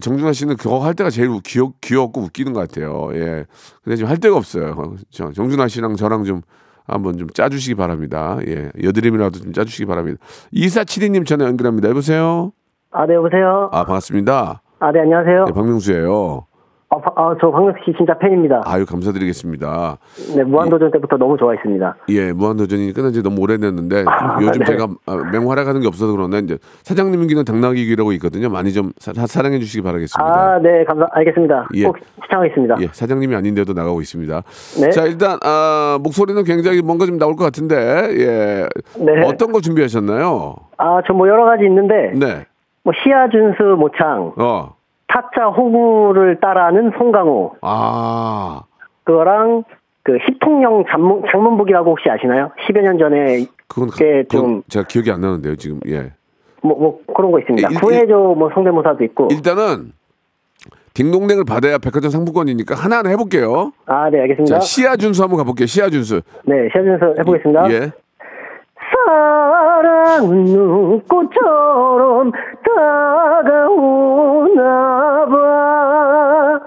정준하 0.00 0.32
씨는 0.32 0.56
그거 0.56 0.80
할 0.80 0.94
때가 0.94 1.10
제일 1.10 1.30
귀엽, 1.44 1.80
귀엽고 1.80 2.20
웃기는 2.22 2.52
것 2.52 2.60
같아요. 2.68 3.10
예. 3.14 3.44
근데 3.82 3.96
지금 3.96 4.10
할 4.10 4.18
데가 4.18 4.36
없어요. 4.36 4.96
저, 5.10 5.32
정준하 5.32 5.68
씨랑 5.68 5.96
저랑 5.96 6.24
좀 6.24 6.42
한번 6.86 7.16
좀 7.16 7.28
짜주시기 7.30 7.74
바랍니다. 7.76 8.38
예. 8.46 8.70
여드름이라도 8.82 9.38
좀 9.40 9.52
짜주시기 9.52 9.86
바랍니다. 9.86 10.18
2472님 10.52 11.26
전화 11.26 11.46
연결합니다. 11.46 11.88
여보세요? 11.88 12.52
아, 12.90 13.06
네, 13.06 13.14
여보세요? 13.14 13.70
아, 13.72 13.84
반갑습니다. 13.84 14.62
아, 14.80 14.92
네, 14.92 15.00
안녕하세요. 15.00 15.44
네, 15.46 15.52
박명수예요. 15.52 16.46
아, 16.94 16.98
바- 16.98 17.12
아, 17.16 17.34
저 17.40 17.50
박명수 17.50 17.78
씨 17.84 17.92
진짜 17.96 18.16
팬입니다. 18.18 18.62
아유, 18.66 18.86
감사드리겠습니다. 18.86 19.98
네, 20.36 20.44
무한도전 20.44 20.90
때부터 20.92 21.16
너무 21.16 21.36
좋아했습니다. 21.36 21.96
예, 22.10 22.32
무한도전이 22.32 22.92
끝난 22.92 23.12
지 23.12 23.22
너무 23.22 23.40
오래됐는데 23.42 24.04
요즘 24.42 24.60
네. 24.60 24.64
제가 24.64 24.86
아, 25.06 25.16
맹활약하는 25.32 25.80
게 25.80 25.86
없어서 25.88 26.12
그러나 26.12 26.38
이제 26.38 26.58
사장님 26.84 27.26
기는 27.26 27.44
당나귀기라고 27.44 28.12
있거든요. 28.12 28.48
많이 28.48 28.72
좀 28.72 28.92
사, 28.98 29.42
랑해 29.42 29.58
주시기 29.58 29.82
바라겠습니다. 29.82 30.24
아, 30.24 30.58
네, 30.60 30.84
감사, 30.84 31.06
알겠습니다. 31.10 31.68
예. 31.74 31.84
꼭 31.84 31.96
시청하겠습니다. 32.24 32.76
예, 32.80 32.88
사장님이 32.92 33.34
아닌데도 33.34 33.72
나가고 33.72 34.00
있습니다. 34.00 34.42
네. 34.80 34.90
자, 34.90 35.04
일단 35.04 35.38
아, 35.44 35.98
목소리는 36.02 36.42
굉장히 36.44 36.80
뭔가 36.82 37.06
좀 37.06 37.18
나올 37.18 37.34
것 37.36 37.44
같은데 37.44 37.74
예. 37.76 38.68
네. 38.98 39.22
어떤 39.26 39.52
거 39.52 39.60
준비하셨나요? 39.60 40.54
아, 40.78 41.00
저 41.06 41.14
뭐 41.14 41.28
여러 41.28 41.44
가지 41.44 41.64
있는데, 41.64 42.10
네. 42.14 42.44
뭐 42.82 42.92
시아 43.02 43.28
준수 43.28 43.76
모창, 43.78 44.32
어. 44.36 44.74
타짜 45.14 45.46
호구를 45.46 46.40
따라하는 46.40 46.90
송강호, 46.98 47.56
아. 47.62 48.62
그거랑 49.04 49.62
그 50.02 50.18
십통령 50.26 50.84
장문, 50.90 51.22
장문북이라고 51.30 51.90
혹시 51.92 52.10
아시나요? 52.10 52.50
10여 52.66 52.80
년 52.82 52.98
전에 52.98 53.46
그건, 53.68 53.88
그게 53.90 54.24
그건 54.28 54.28
좀- 54.28 54.62
제가 54.68 54.86
기억이 54.88 55.10
안 55.12 55.20
나는데요, 55.20 55.54
지금. 55.56 55.78
예. 55.86 56.12
뭐, 56.62 56.76
뭐 56.78 56.98
그런 57.14 57.30
거 57.30 57.38
있습니다. 57.38 57.68
일- 57.70 57.80
구해줘 57.80 58.14
뭐 58.36 58.50
성대모사도 58.54 59.04
있고. 59.04 59.28
일단은 59.30 59.92
딩동댕을 60.94 61.44
받아야 61.44 61.78
백화점 61.78 62.10
상품권이니까 62.10 62.74
하나하나 62.74 63.10
해 63.10 63.16
볼게요. 63.16 63.72
아, 63.86 64.08
네, 64.10 64.20
알겠습니다. 64.20 64.54
자, 64.58 64.60
시아 64.60 64.96
준수 64.96 65.22
한번 65.22 65.38
가 65.38 65.44
볼게요. 65.44 65.66
시아 65.66 65.90
준수. 65.90 66.22
네, 66.44 66.68
시아 66.72 66.82
준수 66.82 67.14
해보겠습니다. 67.20 67.70
예. 67.72 67.90
사랑은 69.84 70.44
눈꽃처럼 70.44 72.32
다가오나 73.44 74.62
봐. 75.26 76.60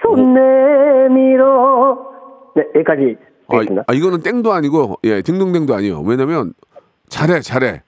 손 0.00 0.34
내밀어. 0.34 1.98
네, 2.54 2.62
여기까지 2.76 3.16
아, 3.48 3.56
하겠습니다. 3.56 3.82
아, 3.88 3.92
이거는 3.92 4.22
땡도 4.22 4.52
아니고 4.52 4.94
예, 5.02 5.20
딩동댕도 5.22 5.74
아니에요. 5.74 6.00
왜냐면 6.02 6.54
잘해, 7.08 7.40
잘해. 7.40 7.82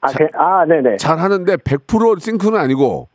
아, 0.00 0.08
그, 0.08 0.26
아, 0.34 0.64
네네. 0.66 0.96
잘하는데 0.96 1.56
100% 1.58 2.20
싱크는 2.20 2.58
아니고 2.58 3.08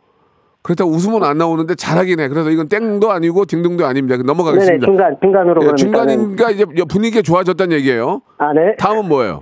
그렇다고 0.61 0.91
웃으면 0.91 1.25
안 1.25 1.37
나오는데 1.37 1.75
잘하긴 1.75 2.21
해. 2.21 2.29
그래서 2.29 2.49
이건 2.49 2.69
땡도 2.69 3.11
아니고 3.11 3.43
딩동도 3.45 3.85
아닙니다. 3.85 4.15
네네, 4.15 4.25
넘어가겠습니다. 4.25 4.85
중간, 4.85 5.17
중간으로 5.21 5.65
예, 5.65 5.75
중간인가 5.75 6.51
이제 6.51 6.63
분위기가 6.87 7.21
좋아졌다는 7.21 7.75
얘기예요. 7.77 8.21
아, 8.37 8.53
네. 8.53 8.77
다음은 8.77 9.09
뭐예요? 9.09 9.41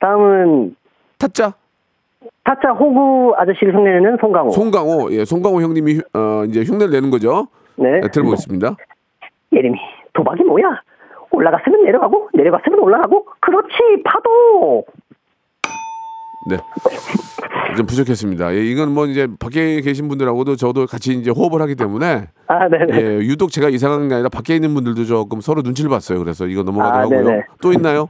다음은 0.00 0.74
타짜 1.18 1.54
타짜 2.44 2.70
호구 2.72 3.34
아저씨를 3.36 3.74
흉내내는 3.74 4.16
송강호. 4.20 4.50
송강호 4.50 5.12
예 5.12 5.24
송강호 5.24 5.60
형님이 5.62 5.94
휴- 5.96 6.18
어, 6.18 6.44
이제 6.46 6.62
흉내를 6.64 6.90
내는 6.92 7.10
거죠. 7.10 7.48
네. 7.76 8.00
네, 8.00 8.08
들어보겠습니다. 8.08 8.76
예림이, 9.52 9.78
도박이 10.12 10.42
뭐야? 10.44 10.64
올라갔으면 11.32 11.84
내려가고, 11.84 12.28
내려갔으면 12.34 12.78
올라가고, 12.80 13.24
그렇지, 13.40 13.68
파도! 14.04 14.84
네. 16.48 16.56
좀 17.76 17.86
부족했습니다. 17.86 18.54
예, 18.54 18.58
이건 18.64 18.92
뭐 18.92 19.06
이제 19.06 19.28
밖에 19.38 19.80
계신 19.80 20.08
분들하고도 20.08 20.56
저도 20.56 20.86
같이 20.86 21.12
이제 21.14 21.30
호흡을 21.30 21.62
하기 21.62 21.76
때문에 21.76 22.26
아, 22.48 22.68
네네. 22.68 23.00
예, 23.00 23.16
유독 23.18 23.50
제가 23.52 23.68
이상한 23.68 24.08
게 24.08 24.14
아니라 24.14 24.28
밖에 24.28 24.54
있는 24.56 24.74
분들도 24.74 25.04
조금 25.04 25.40
서로 25.40 25.62
눈치를 25.62 25.88
봤어요. 25.90 26.18
그래서 26.18 26.46
이거 26.46 26.62
넘어가도록 26.62 26.96
아, 27.00 27.02
하고요. 27.02 27.24
네네. 27.24 27.42
또 27.62 27.72
있나요? 27.72 28.08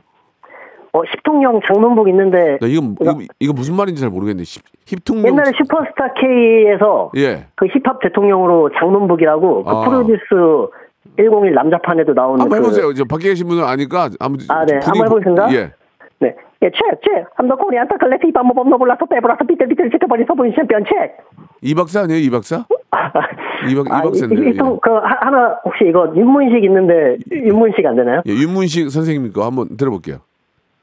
어, 0.92 1.02
십통령 1.10 1.60
장문북 1.66 2.08
있는데, 2.08 2.58
나 2.60 2.66
이거, 2.66 2.82
이거 3.00 3.18
이거 3.38 3.52
무슨 3.52 3.76
말인지 3.76 4.00
잘 4.00 4.10
모르겠네. 4.10 4.42
힙- 4.42 4.62
힙통령 4.86 5.26
옛날에 5.32 5.52
슈퍼스타 5.56 6.14
K에서 6.14 7.12
예. 7.16 7.46
그 7.54 7.66
힙합 7.66 8.00
대통령으로 8.00 8.70
장문북이라고 8.78 9.64
그 9.64 9.70
아. 9.70 9.84
프로듀스 9.84 10.70
101 11.16 11.54
남자판에도 11.54 12.12
나오는 12.12 12.40
한번 12.40 12.58
그- 12.58 12.64
해보세요. 12.64 12.92
저 12.94 13.04
밖에 13.04 13.28
계신 13.28 13.46
분들 13.46 13.64
아니까 13.64 14.10
한번 14.18 14.40
아, 14.48 14.64
네. 14.66 14.80
한번 14.82 15.06
해보겠습니다. 15.06 15.52
예. 15.54 15.72
네. 16.18 16.34
예, 16.62 16.70
책, 16.70 17.00
책. 17.02 17.24
암더 17.36 17.56
코리안 17.56 17.88
타클레트 17.88 18.26
이밤 18.26 18.46
모범 18.48 18.68
노블라서 18.68 19.06
빼브라서 19.06 19.44
비틀비틀 19.44 19.90
지켜버린 19.92 20.26
서브인 20.26 20.52
챔피언 20.54 20.84
책. 20.84 21.16
이 21.62 21.74
박사 21.74 22.00
아니에요? 22.02 22.20
이 22.20 22.28
박사? 22.30 22.66
이 23.70 23.74
박- 23.74 23.86
이 23.86 23.90
아, 23.90 24.02
박사인데, 24.02 24.34
이- 24.36 24.44
이- 24.44 24.46
예. 24.48 24.52
또 24.58 24.78
그, 24.80 24.90
하- 24.90 25.18
하나, 25.20 25.56
혹시 25.64 25.84
이거 25.88 26.12
윤문식 26.14 26.62
있는데, 26.64 27.16
윤문식 27.30 27.86
안 27.86 27.96
되나요? 27.96 28.20
예, 28.26 28.32
윤문식 28.32 28.90
선생님 28.90 29.32
거 29.32 29.46
한번 29.46 29.76
들어볼게요. 29.78 30.18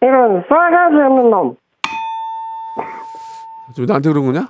이런 0.02 0.44
싸가지 0.48 0.96
없는 0.96 1.30
놈. 1.30 1.56
지금 3.74 3.86
나한테 3.88 4.10
그런 4.10 4.26
거냐? 4.28 4.48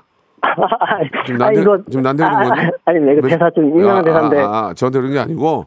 지금 1.25 1.38
나한테- 1.39 1.63
지금 1.89 2.01
나한테 2.03 2.23
그런 2.23 2.36
아, 2.36 2.43
거니? 2.49 2.62
아니, 2.86 2.99
네, 2.99 3.13
이거 3.13 3.27
대사 3.27 3.49
좀 3.51 3.65
유명한 3.65 3.97
아, 3.97 4.01
대사인데. 4.03 4.39
아, 4.41 4.45
아, 4.69 4.73
저한테 4.75 4.99
그런 4.99 5.13
게 5.13 5.19
아니고 5.19 5.65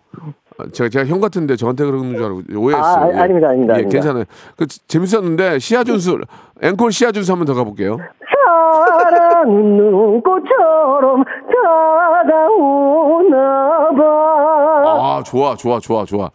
아, 0.59 0.64
제가 0.73 0.88
제가 0.90 1.07
형 1.07 1.21
같은데 1.21 1.57
저한테 1.57 1.85
그러는 1.85 2.14
줄 2.14 2.25
알고 2.25 2.43
오해했어요. 2.57 3.05
아, 3.05 3.12
예. 3.12 3.19
아닙니다, 3.19 3.49
아닙니다, 3.49 3.75
예, 3.75 3.79
아닙니다. 3.79 3.90
괜찮아요. 3.90 4.25
그 4.57 4.66
지- 4.66 4.87
재밌었는데 4.87 5.59
시아 5.59 5.83
준수 5.85 6.21
앵콜 6.62 6.93
시아 6.93 7.12
준수 7.12 7.33
한번 7.33 7.47
더 7.47 7.55
가볼게요. 7.55 7.97
사랑은 9.11 9.77
눈꽃처럼 9.77 11.25
다가오나 12.31 13.88
봐. 13.97 14.03
아 14.85 15.23
좋아 15.25 15.55
좋아 15.57 15.79
좋아 15.81 16.05
좋아. 16.05 16.31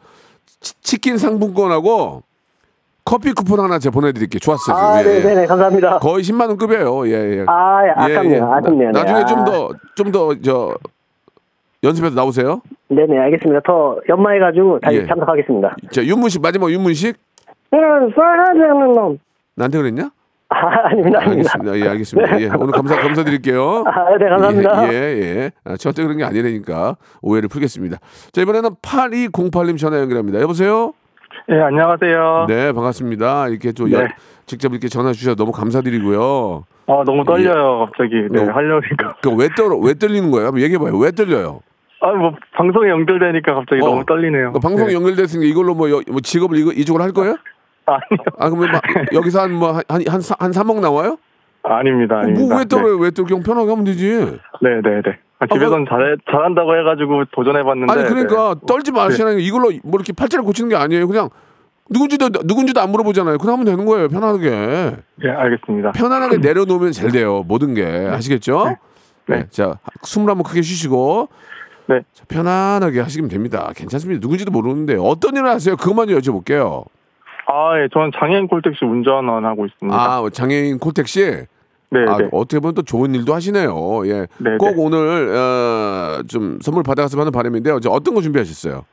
치, 0.59 0.73
치킨 0.81 1.17
상품권하고 1.17 2.21
커피 3.05 3.31
쿠폰 3.33 3.59
하나 3.59 3.77
제가 3.77 3.93
보내드릴게요. 3.93 4.39
좋았어요. 4.39 4.75
아, 4.75 5.01
예, 5.03 5.07
예. 5.07 5.19
네네네, 5.19 5.45
감사합니다. 5.45 5.99
거의 5.99 6.23
10만 6.23 6.47
원 6.47 6.57
급이에요. 6.57 7.07
예, 7.07 7.11
예. 7.11 7.45
아, 7.47 7.85
예, 7.85 7.91
아깝네요. 7.91 8.51
아쉽네요. 8.53 8.91
나, 8.91 9.03
네. 9.03 9.07
중에 9.07 9.21
아. 9.21 9.25
좀더 9.25 9.69
좀 9.95 10.11
더 10.11 10.35
저 10.43 10.75
연습해서 11.83 12.15
나오세요. 12.15 12.61
네네, 12.87 13.15
알겠습니다. 13.19 13.61
더 13.65 13.97
연마해가지고 14.09 14.79
다시 14.79 14.97
예. 14.97 15.05
참석하겠습니다. 15.05 15.75
자 15.91 16.03
윤문식 16.03 16.41
마지막 16.41 16.71
윤문식 16.71 17.15
이런 17.71 18.09
싸가지 18.15 18.59
없는 18.71 18.93
놈. 18.93 19.19
나한테 19.55 19.77
그랬냐? 19.77 20.09
아, 20.49 20.57
아닙니다, 20.87 21.19
아닙니다. 21.21 21.51
알겠습니다. 21.53 21.77
예, 21.79 21.89
알겠습니다. 21.89 22.41
예, 22.41 22.49
오늘 22.57 22.71
감사 22.71 22.95
감사드릴게요. 22.95 23.83
아, 23.85 24.17
네, 24.17 24.29
감사합니다. 24.29 24.93
예, 24.93 24.97
예. 24.97 25.21
예. 25.43 25.51
아, 25.63 25.77
저한테 25.77 26.01
그런 26.03 26.17
게 26.17 26.23
아니라니까 26.23 26.97
오해를 27.21 27.49
풀겠습니다. 27.49 27.97
자, 28.31 28.41
이번에는 28.41 28.71
8208님 28.81 29.77
전화 29.77 29.99
연결합니다. 29.99 30.39
여보세요? 30.41 30.93
예, 31.51 31.59
안녕하세요. 31.61 32.45
네, 32.49 32.71
반갑습니다. 32.73 33.49
이렇게 33.49 33.71
또 33.71 33.85
네. 33.87 33.93
연- 33.99 34.07
직접 34.47 34.71
이렇게 34.71 34.87
전화 34.87 35.11
주셔서 35.11 35.35
너무 35.35 35.51
감사드리고요. 35.51 36.63
아, 36.87 37.03
너무 37.05 37.23
떨려요, 37.23 37.85
갑자기. 37.85 38.15
네, 38.31 38.41
어. 38.41 38.51
하려니까. 38.51 39.15
그왜 39.21 39.49
떨어 39.55 39.77
왜 39.77 39.93
떨리는 39.93 40.29
거예요? 40.31 40.47
한번 40.47 40.61
얘기해 40.61 40.77
봐요. 40.79 40.97
왜 40.97 41.11
떨려요? 41.11 41.61
아, 42.01 42.11
뭐, 42.13 42.31
방송에 42.55 42.89
연결되니까 42.89 43.53
갑자기 43.55 43.81
어. 43.81 43.85
너무 43.85 44.05
떨리네요. 44.05 44.53
그 44.53 44.59
방송에 44.59 44.89
네. 44.89 44.93
연결됐으니까 44.95 45.47
이걸로 45.47 45.73
뭐, 45.75 45.89
여- 45.91 46.01
뭐 46.11 46.19
직업을 46.21 46.57
이거 46.57 46.71
이쪽으로 46.71 47.03
할 47.03 47.11
거예요? 47.11 47.35
아니요. 47.85 48.01
아, 48.39 48.49
그러면 48.49 48.71
막 48.71 48.81
여기서 49.13 49.41
한 49.41 49.51
뭐 49.53 49.73
한 49.73 49.83
한한 50.07 50.51
3억 50.51 50.79
나와요? 50.81 51.17
아닙니다, 51.63 52.17
아닙니다. 52.19 52.45
뭐 52.47 52.57
왜 52.59 52.65
떨어요? 52.65 52.97
왜 52.97 53.11
떨어? 53.11 53.27
그냥 53.27 53.43
편하게 53.43 53.69
하면 53.69 53.85
되지. 53.85 54.09
네, 54.61 54.69
네, 54.83 55.01
네. 55.03 55.17
아, 55.39 55.47
집에선 55.47 55.85
잘 55.89 56.17
잘한다고 56.31 56.77
해가지고 56.77 57.25
도전해봤는데. 57.31 57.91
아니 57.91 58.03
그러니까 58.05 58.55
네. 58.55 58.61
떨지 58.67 58.91
마시라는 58.91 59.37
게 59.37 59.43
이걸로 59.43 59.71
뭐 59.83 59.95
이렇게 59.99 60.13
팔자를 60.13 60.45
고치는 60.45 60.69
게 60.69 60.75
아니에요. 60.75 61.07
그냥 61.07 61.29
누군지도 61.89 62.29
누군지도 62.45 62.81
안 62.81 62.91
물어보잖아요. 62.91 63.37
그냥 63.37 63.53
하면 63.53 63.65
되는 63.65 63.85
거예요. 63.85 64.07
편하게. 64.07 64.95
예, 65.23 65.29
알겠습니다. 65.29 65.91
편안하게 65.91 66.37
내려놓으면 66.45 66.91
잘 66.93 67.11
돼요. 67.11 67.43
모든 67.47 67.73
게 67.73 67.85
아시겠죠? 67.85 68.77
네. 69.27 69.35
네. 69.35 69.47
자 69.49 69.77
숨을 70.03 70.29
한번 70.29 70.43
크게 70.43 70.61
쉬시고 70.61 71.29
네. 71.87 71.99
자, 72.13 72.23
편안하게 72.27 73.01
하시면 73.01 73.29
됩니다. 73.29 73.71
괜찮습니다. 73.75 74.19
누군지도 74.21 74.51
모르는데 74.51 74.95
어떤 74.99 75.35
일을 75.35 75.47
하세요? 75.49 75.75
그것만 75.75 76.07
여쭤볼게요. 76.07 76.85
아, 77.47 77.79
예, 77.79 77.87
저는 77.93 78.11
장애인 78.17 78.47
콜택시 78.47 78.85
운전원 78.85 79.45
하고 79.45 79.65
있습니다. 79.67 79.95
아 79.95 80.27
장애인 80.31 80.79
콜택시. 80.79 81.45
네, 81.91 81.99
아, 82.07 82.17
네. 82.17 82.27
어떻게 82.31 82.59
보면 82.59 82.73
또 82.75 82.81
좋은 82.81 83.13
일도 83.15 83.33
하시네요. 83.33 84.07
예. 84.07 84.27
네, 84.37 84.57
꼭 84.57 84.71
네. 84.71 84.73
오늘 84.77 85.35
어, 85.35 86.23
좀 86.27 86.59
선물 86.61 86.83
받아갔으면 86.83 87.21
하는 87.21 87.31
바람인데요. 87.31 87.79
저 87.79 87.89
어떤 87.89 88.15
거 88.15 88.21
준비하셨어요? 88.21 88.85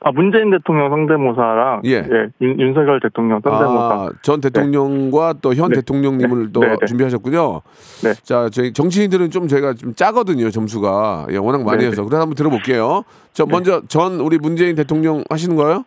아, 0.00 0.12
문재인 0.12 0.50
대통령 0.50 0.90
성대모사랑 0.90 1.82
예. 1.86 2.06
윤, 2.40 2.60
윤석열 2.60 3.00
대통령 3.00 3.40
성대모사. 3.42 3.94
아, 3.94 4.10
전 4.22 4.40
대통령과 4.40 5.34
또현 5.40 5.70
네. 5.70 5.76
대통령님을 5.76 6.46
네. 6.46 6.52
또 6.52 6.60
네, 6.60 6.68
네. 6.68 6.86
준비하셨군요. 6.86 7.62
네. 8.04 8.12
자, 8.22 8.48
저희 8.50 8.72
정치인들은 8.72 9.30
좀 9.30 9.48
저희가 9.48 9.74
좀 9.74 9.94
짜거든요, 9.94 10.50
점수가. 10.50 11.28
예, 11.30 11.38
워낙 11.38 11.64
많이 11.64 11.78
네, 11.82 11.86
해서. 11.88 12.04
그래서 12.04 12.20
한번 12.20 12.34
들어볼게요. 12.36 13.02
저 13.32 13.46
먼저 13.46 13.82
전 13.88 14.20
우리 14.20 14.38
문재인 14.38 14.76
대통령 14.76 15.24
하시는 15.30 15.56
거예요? 15.56 15.84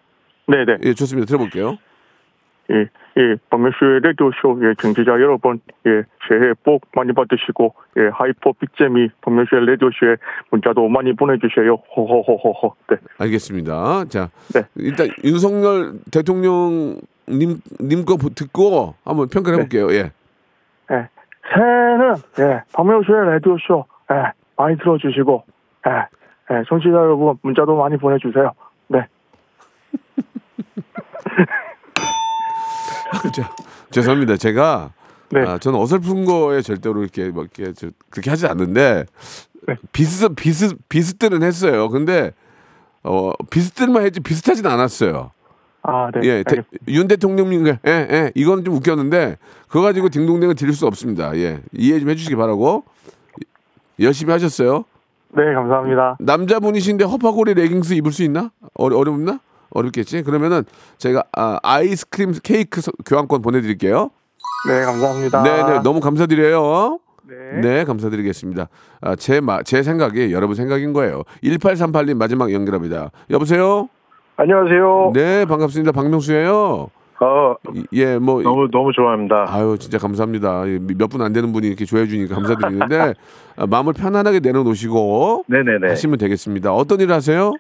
네, 0.48 0.66
네. 0.66 0.78
예, 0.84 0.94
좋습니다. 0.94 1.28
들어볼게요. 1.28 1.78
예, 2.72 2.88
예, 3.18 3.36
박명수의 3.50 4.02
라디오쇼, 4.02 4.60
예, 4.64 4.74
청취자 4.76 5.12
여러분, 5.14 5.60
예, 5.88 6.04
새해 6.28 6.54
복 6.64 6.84
많이 6.96 7.12
받으시고, 7.14 7.74
예, 7.98 8.10
hyper 8.14 8.54
big재미, 8.60 9.10
박명수의 9.22 9.66
라디오쇼에 9.66 10.18
문자도 10.52 10.88
많이 10.88 11.14
보내주세요. 11.14 11.76
호호호호호. 11.96 12.76
네. 12.90 12.98
알겠습니다. 13.18 14.06
자, 14.06 14.30
네. 14.54 14.62
일단 14.76 15.08
윤석열 15.24 15.94
대통령님 16.12 17.00
님거 17.82 18.18
듣고 18.36 18.94
한번 19.04 19.28
평가를 19.30 19.60
해볼게요. 19.60 19.92
예. 19.92 20.12
예, 20.92 21.08
새해는, 21.52 22.16
예, 22.40 22.62
박명수의 22.74 23.26
라디오쇼, 23.26 23.86
예, 24.12 24.32
많이 24.56 24.78
들어주시고, 24.78 25.44
예, 25.88 25.92
예, 26.54 26.64
청취자 26.70 26.92
여러분, 26.92 27.36
문자도 27.42 27.76
많이 27.76 27.98
보내주세요. 27.98 28.52
네. 28.90 29.08
자, 33.34 33.56
죄송합니다. 33.92 34.38
제가 34.38 34.92
네. 35.32 35.42
아, 35.42 35.58
저는 35.58 35.80
어설픈 35.80 36.26
거에 36.26 36.62
절대로 36.62 37.02
이렇게 37.02 37.30
막 37.32 37.48
이렇게 37.58 37.74
저- 37.74 37.90
그렇게 38.10 38.30
하지 38.30 38.48
않는데 38.48 39.06
네. 39.68 39.76
비슷 39.92 40.36
비슷 40.36 40.78
비슷들은 40.90 41.44
했어요. 41.44 41.90
근데 41.90 42.32
어 43.04 43.32
비슷들만 43.50 44.04
했지 44.04 44.20
비슷하진 44.20 44.66
않았어요. 44.66 45.32
아, 45.84 46.12
네. 46.14 46.22
예, 46.28 46.44
대-. 46.44 46.64
윤 46.90 47.08
대통령님, 47.08 47.68
예, 47.68 47.80
예, 47.88 48.32
이거는 48.36 48.66
좀 48.66 48.76
웃겼는데 48.76 49.38
그거 49.68 49.82
가지고 49.82 50.10
딩동댕을 50.10 50.56
드릴 50.56 50.74
수 50.74 50.86
없습니다. 50.88 51.36
예, 51.38 51.62
이해 51.74 52.00
좀 52.00 52.10
해주시기 52.10 52.36
바라고 52.36 52.84
열심히 54.00 54.32
하셨어요. 54.34 54.84
네, 55.36 55.54
감사합니다. 55.54 56.18
남자분이신데 56.20 57.06
허파고리 57.06 57.54
레깅스 57.54 57.94
입을 57.94 58.12
수 58.12 58.24
있나? 58.24 58.52
어려 58.74 58.98
어렵나? 58.98 59.40
어렵겠지. 59.72 60.24
그러면은 60.24 60.64
제가 60.98 61.24
아, 61.36 61.58
아이스크림 61.64 62.34
케이크 62.44 62.82
서- 62.82 62.92
교환권 63.06 63.42
보내드릴게요. 63.42 64.10
네, 64.68 64.82
감사합니다. 64.86 65.44
네, 65.44 65.64
네, 65.64 65.80
너무 65.84 66.00
감사드려요. 66.00 67.00
네. 67.28 67.62
네, 67.62 67.84
감사드리겠습니다. 67.86 68.68
아, 69.02 69.16
제, 69.16 69.40
마, 69.40 69.62
제 69.64 69.84
생각이 69.84 70.34
여러분 70.34 70.56
생각인 70.56 70.94
거예요. 70.94 71.24
1838님 71.44 72.16
마지막 72.18 72.52
연결합니다. 72.52 73.12
여보세요? 73.30 73.88
안녕하세요. 74.38 75.12
네, 75.14 75.46
반갑습니다. 75.46 75.92
박명수예요. 75.92 76.90
어, 77.22 77.56
이- 77.76 77.84
예, 77.94 78.18
뭐 78.18 78.42
너무 78.42 78.70
너무 78.72 78.92
좋아합니다. 78.94 79.46
아유, 79.50 79.76
진짜 79.78 79.98
감사합니다. 79.98 80.64
몇 80.98 81.10
분 81.10 81.22
안 81.22 81.34
되는 81.34 81.52
분이 81.52 81.68
이렇게 81.68 81.84
좋아해 81.84 82.08
주니까 82.08 82.34
감사드리는데 82.36 83.14
아, 83.58 83.68
마음을 83.68 83.92
편안하게 83.94 84.40
내려놓으시고 84.40 85.44
네네네. 85.48 85.90
하시면 85.90 86.18
되겠습니다. 86.18 86.74
어떤 86.74 87.02
일 87.02 87.12
하세요? 87.12 87.52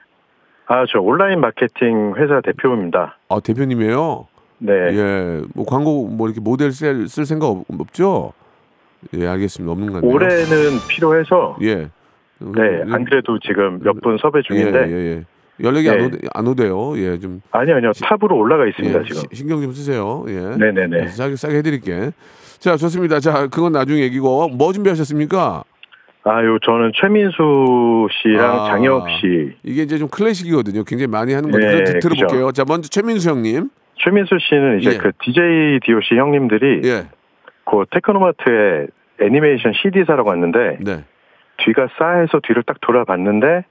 아, 0.71 0.85
저 0.87 0.99
온라인 0.99 1.39
마케팅 1.41 2.13
회사 2.15 2.41
대표입니다. 2.41 3.17
아, 3.27 3.39
대표님이에요. 3.39 4.27
네. 4.59 4.71
예, 4.73 5.41
뭐 5.55 5.65
광고 5.65 6.05
뭐 6.07 6.27
이렇게 6.27 6.39
모델 6.41 6.71
쓸, 6.71 7.07
쓸 7.07 7.25
생각 7.25 7.47
없, 7.47 7.63
없죠? 7.67 8.33
예, 9.15 9.25
알겠습니다. 9.25 9.71
없는 9.71 9.87
것 9.87 9.93
같네요. 10.01 10.13
올해는 10.13 10.79
필요해서 10.87 11.57
예. 11.63 11.75
네, 12.41 12.83
안 12.91 13.03
그래도 13.05 13.39
지금 13.39 13.79
몇 13.83 13.99
분 14.01 14.17
섭외 14.17 14.41
중인데 14.43 14.79
예, 14.87 14.91
예, 14.91 15.15
예. 15.17 15.25
연락이 15.61 15.89
안, 15.89 15.97
네. 15.97 16.05
오대, 16.05 16.17
안 16.33 16.47
오대요. 16.47 16.97
예, 16.99 17.19
좀 17.19 17.41
아니요, 17.51 17.77
아니요. 17.77 17.91
탑으로 18.01 18.37
올라가 18.37 18.65
있습니다, 18.67 18.99
예, 18.99 19.03
지금. 19.03 19.21
시- 19.21 19.27
신경 19.33 19.61
좀 19.61 19.73
쓰세요. 19.73 20.23
예. 20.27 20.33
네네네. 20.55 21.07
싸게 21.07 21.35
싸게 21.35 21.55
해드릴게. 21.57 22.11
자, 22.59 22.77
좋습니다. 22.77 23.19
자, 23.19 23.47
그건 23.47 23.71
나중에 23.71 24.01
얘기고 24.01 24.49
뭐 24.49 24.71
준비하셨습니까? 24.71 25.63
아유, 26.23 26.59
저는 26.63 26.91
최민수 26.95 28.07
씨랑 28.21 28.59
아. 28.59 28.65
장혁 28.67 29.09
씨. 29.09 29.53
이게 29.63 29.83
이제 29.83 29.97
좀 29.97 30.09
클래식이거든요. 30.09 30.83
굉장히 30.83 31.07
많이 31.07 31.33
하는 31.33 31.49
건데 31.49 31.67
네, 31.67 31.83
들- 31.85 31.99
들어볼게요. 31.99 32.51
자, 32.51 32.65
먼저 32.67 32.89
최민수 32.89 33.29
형님. 33.29 33.69
최민수 33.95 34.37
씨는 34.39 34.79
이제 34.79 34.91
예. 34.93 34.97
그 34.97 35.11
DJ 35.21 35.79
DOC 35.85 36.15
형님들이 36.17 36.81
예, 36.85 37.07
그 37.65 37.83
테크노마트에 37.91 38.87
애니메이션 39.21 39.73
CD사라고 39.73 40.29
왔는데 40.29 40.77
네. 40.81 41.03
뒤가 41.65 41.87
싸해서 41.97 42.39
뒤를 42.45 42.63
딱 42.63 42.77
돌아봤는데 42.81 43.65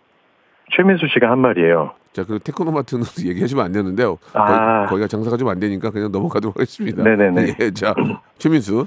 최민수 0.77 1.07
씨가 1.15 1.31
한 1.31 1.39
말이에요. 1.39 1.93
자, 2.13 2.25
그 2.25 2.39
테크노마트는 2.41 3.05
얘기하시면 3.27 3.65
안 3.65 3.73
되는데요. 3.73 4.19
아. 4.35 4.85
거기, 4.87 5.01
가 5.01 5.07
장사가 5.07 5.37
좀 5.39 5.49
안 5.49 5.61
되니까 5.61 5.91
그냥 5.91 6.11
넘어가도록 6.13 6.57
하겠습니다. 6.57 7.03
네네네. 7.03 7.55
예, 7.61 7.71
자, 7.71 7.95
최민수. 8.39 8.87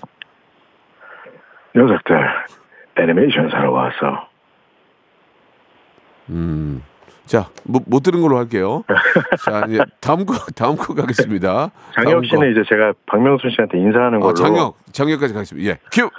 녀석들 1.75 2.15
애니메이션 2.97 3.49
사러 3.49 3.71
왔어. 3.71 4.27
음. 6.29 6.83
자, 7.25 7.49
못, 7.63 7.83
못 7.87 8.01
들은 8.03 8.21
걸로 8.21 8.37
할게요. 8.37 8.83
자, 9.45 9.63
이제 9.69 9.79
다음 10.01 10.25
거 10.25 10.33
다음 10.55 10.75
거 10.75 10.93
가겠습니다. 10.93 11.71
장혁 11.95 12.21
거. 12.21 12.27
씨는 12.27 12.51
이제 12.51 12.63
제가 12.67 12.93
박명수 13.05 13.49
씨한테 13.49 13.77
인사하는 13.79 14.19
걸로. 14.19 14.31
어, 14.31 14.33
장혁, 14.33 14.75
장혁까지 14.91 15.33
가겠습니다. 15.33 15.69
예, 15.71 15.77
큐. 15.91 16.09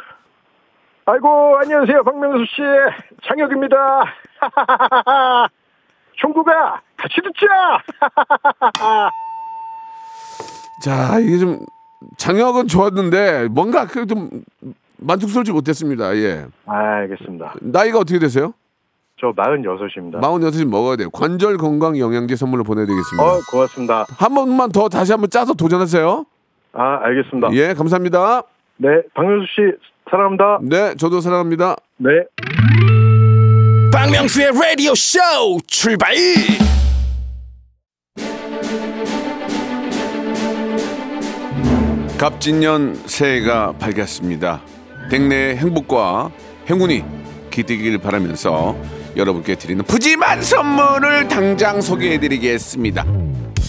아이고 1.04 1.58
안녕하세요 1.58 2.04
박명수 2.04 2.44
씨 2.46 2.62
장혁입니다. 3.26 4.04
총구가 6.16 6.80
같이 6.96 7.14
듣자. 7.16 7.82
자, 10.84 11.18
이게 11.18 11.38
좀 11.38 11.58
장혁은 12.16 12.68
좋았는데 12.68 13.48
뭔가 13.48 13.86
그 13.86 14.06
좀 14.06 14.30
만족스럽지 15.02 15.52
못했습니다. 15.52 16.14
예. 16.16 16.46
아, 16.66 16.76
알겠습니다. 16.76 17.54
나이가 17.60 17.98
어떻게 17.98 18.18
되세요? 18.18 18.54
저 19.20 19.32
46입니다. 19.32 20.20
46이 20.20 20.68
먹어야 20.68 20.96
돼요. 20.96 21.08
관절 21.10 21.56
건강 21.56 21.96
영양제 21.96 22.34
선물로 22.34 22.64
보내드리겠습니다. 22.64 23.22
어 23.24 23.38
고맙습니다. 23.50 24.04
한 24.18 24.34
번만 24.34 24.72
더 24.72 24.88
다시 24.88 25.12
한번 25.12 25.30
짜서 25.30 25.54
도전하세요. 25.54 26.24
아 26.72 26.98
알겠습니다. 27.02 27.52
예, 27.52 27.74
감사합니다. 27.74 28.42
네 28.78 28.88
박명수 29.14 29.46
씨 29.46 29.92
사랑합니다. 30.10 30.58
네, 30.62 30.94
저도 30.96 31.20
사랑합니다. 31.20 31.76
네. 31.98 32.10
박명수의 33.92 34.50
라디오 34.52 34.92
쇼 34.94 35.18
출발 35.68 36.14
갑진년 42.18 42.94
새해가 42.94 43.72
밝았습니다. 43.78 44.60
댁내의 45.12 45.58
행복과 45.58 46.30
행운이 46.70 47.04
기대길 47.50 47.98
바라면서 47.98 48.74
여러분께 49.14 49.56
드리는 49.56 49.84
푸짐한 49.84 50.42
선물을 50.42 51.28
당장 51.28 51.82
소개해드리겠습니다. 51.82 53.04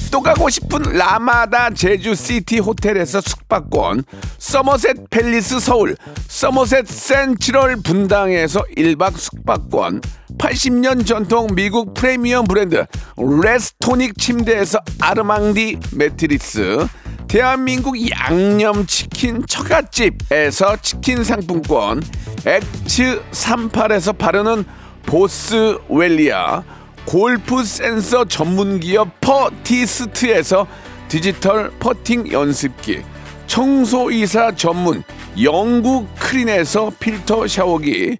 또 0.09 0.21
가고 0.21 0.47
싶은 0.47 0.83
라마다 0.93 1.69
제주시티 1.71 2.59
호텔에서 2.59 3.19
숙박권, 3.19 4.05
서머셋 4.37 5.09
팰리스 5.09 5.59
서울, 5.59 5.97
서머셋 6.29 6.87
센트럴 6.87 7.75
분당에서 7.83 8.63
1박 8.77 9.17
숙박권, 9.17 9.99
80년 10.37 11.05
전통 11.05 11.47
미국 11.55 11.93
프리미엄 11.93 12.45
브랜드 12.45 12.85
레스토닉 13.17 14.17
침대에서 14.17 14.79
아르망디 15.01 15.77
매트리스, 15.91 16.87
대한민국 17.33 17.95
양념치킨 18.11 19.47
처갓집에서 19.47 20.77
치킨 20.83 21.23
상품권, 21.23 22.03
엑츠 22.45 23.23
38에서 23.31 24.15
바르는 24.15 24.63
보스웰리아, 25.07 26.63
골프 27.05 27.63
센서 27.63 28.25
전문 28.25 28.79
기업 28.79 29.19
퍼티스트에서 29.19 30.67
디지털 31.07 31.71
퍼팅 31.79 32.31
연습기, 32.31 33.01
청소이사 33.47 34.51
전문 34.55 35.01
영구크린에서 35.41 36.91
필터 36.99 37.47
샤워기, 37.47 38.19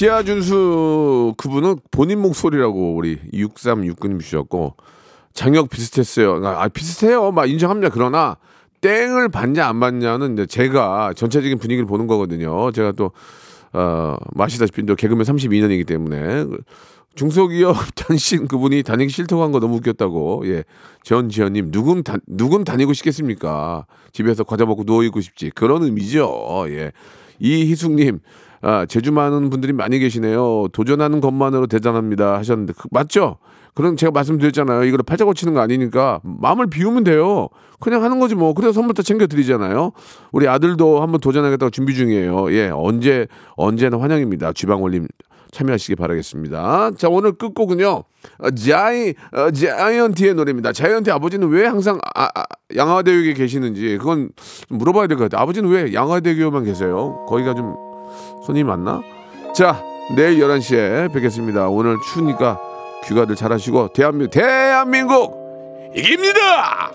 시아준수 0.00 1.34
그분은 1.36 1.76
본인 1.90 2.22
목소리라고 2.22 2.96
우리 2.96 3.18
6369님 3.34 4.18
주셨고 4.18 4.74
장혁 5.34 5.68
비슷했어요. 5.68 6.40
아 6.42 6.68
비슷해요. 6.68 7.32
막 7.32 7.50
인정합니다. 7.50 7.90
그러나 7.92 8.38
땡을 8.80 9.28
받냐 9.28 9.66
안 9.68 9.78
받냐는 9.78 10.32
이제 10.32 10.46
제가 10.46 11.12
전체적인 11.14 11.58
분위기를 11.58 11.86
보는 11.86 12.06
거거든요. 12.06 12.72
제가 12.72 12.92
또 12.92 13.10
어, 13.74 14.16
마시다시피 14.32 14.86
또 14.86 14.94
개그맨 14.96 15.22
32년이기 15.26 15.86
때문에 15.86 16.46
중소기업 17.14 17.76
단신 17.94 18.48
그분이 18.48 18.82
다니기 18.82 19.12
싫다고 19.12 19.42
한 19.42 19.52
거 19.52 19.60
너무 19.60 19.76
웃겼다고. 19.76 20.44
예. 20.46 20.64
전지현님, 21.04 21.72
누군, 21.72 22.02
다, 22.04 22.16
누군 22.26 22.64
다니고 22.64 22.94
싶겠습니까? 22.94 23.84
집에서 24.12 24.44
과자 24.44 24.64
먹고 24.64 24.84
누워 24.84 25.04
있고 25.04 25.20
싶지. 25.20 25.50
그런 25.50 25.82
의미죠. 25.82 26.64
예. 26.68 26.92
이희숙님, 27.38 28.20
아, 28.62 28.84
제주 28.86 29.12
많은 29.12 29.48
분들이 29.50 29.72
많이 29.72 29.98
계시네요. 29.98 30.68
도전하는 30.72 31.20
것만으로 31.20 31.66
대단합니다. 31.66 32.36
하셨는데, 32.38 32.74
그, 32.76 32.88
맞죠? 32.90 33.38
그런 33.74 33.96
제가 33.96 34.10
말씀드렸잖아요. 34.10 34.84
이걸 34.84 34.98
팔자 35.06 35.24
고치는 35.24 35.54
거 35.54 35.60
아니니까 35.60 36.20
마음을 36.24 36.66
비우면 36.68 37.04
돼요. 37.04 37.48
그냥 37.78 38.02
하는 38.02 38.18
거지 38.18 38.34
뭐. 38.34 38.52
그래서 38.52 38.72
선물 38.72 38.94
다 38.94 39.02
챙겨 39.02 39.26
드리잖아요. 39.26 39.92
우리 40.32 40.48
아들도 40.48 41.00
한번 41.00 41.20
도전하겠다고 41.20 41.70
준비 41.70 41.94
중이에요. 41.94 42.52
예, 42.52 42.68
언제 42.74 43.28
언제나 43.56 43.98
환영입니다. 44.00 44.52
쥐방울님 44.52 45.06
참여하시기 45.52 45.94
바라겠습니다. 45.96 46.90
자 46.98 47.08
오늘 47.08 47.32
끝곡은요. 47.32 47.88
어, 48.40 48.50
자이 48.50 49.14
어, 49.32 49.50
자이언티의 49.52 50.34
노래입니다. 50.34 50.72
자이언티 50.72 51.10
아버지는 51.12 51.48
왜 51.48 51.64
항상 51.66 51.98
아, 52.16 52.24
아, 52.34 52.42
양화대교에 52.76 53.34
계시는지 53.34 53.98
그건 53.98 54.30
좀 54.68 54.78
물어봐야 54.78 55.06
될 55.06 55.16
것 55.16 55.24
같아요. 55.30 55.42
아버지는 55.42 55.70
왜 55.70 55.94
양화대교만 55.94 56.64
계세요? 56.64 57.24
거기가 57.28 57.54
좀 57.54 57.74
손이 58.44 58.64
많나? 58.64 59.00
자 59.54 59.82
내일 60.16 60.40
11시에 60.40 61.12
뵙겠습니다. 61.12 61.68
오늘 61.68 61.96
추우니까 62.12 62.60
귀가들 63.04 63.36
잘하시고 63.36 63.88
대한민국 63.88 64.30
대한민국 64.30 65.40
이깁니다. 65.94 66.90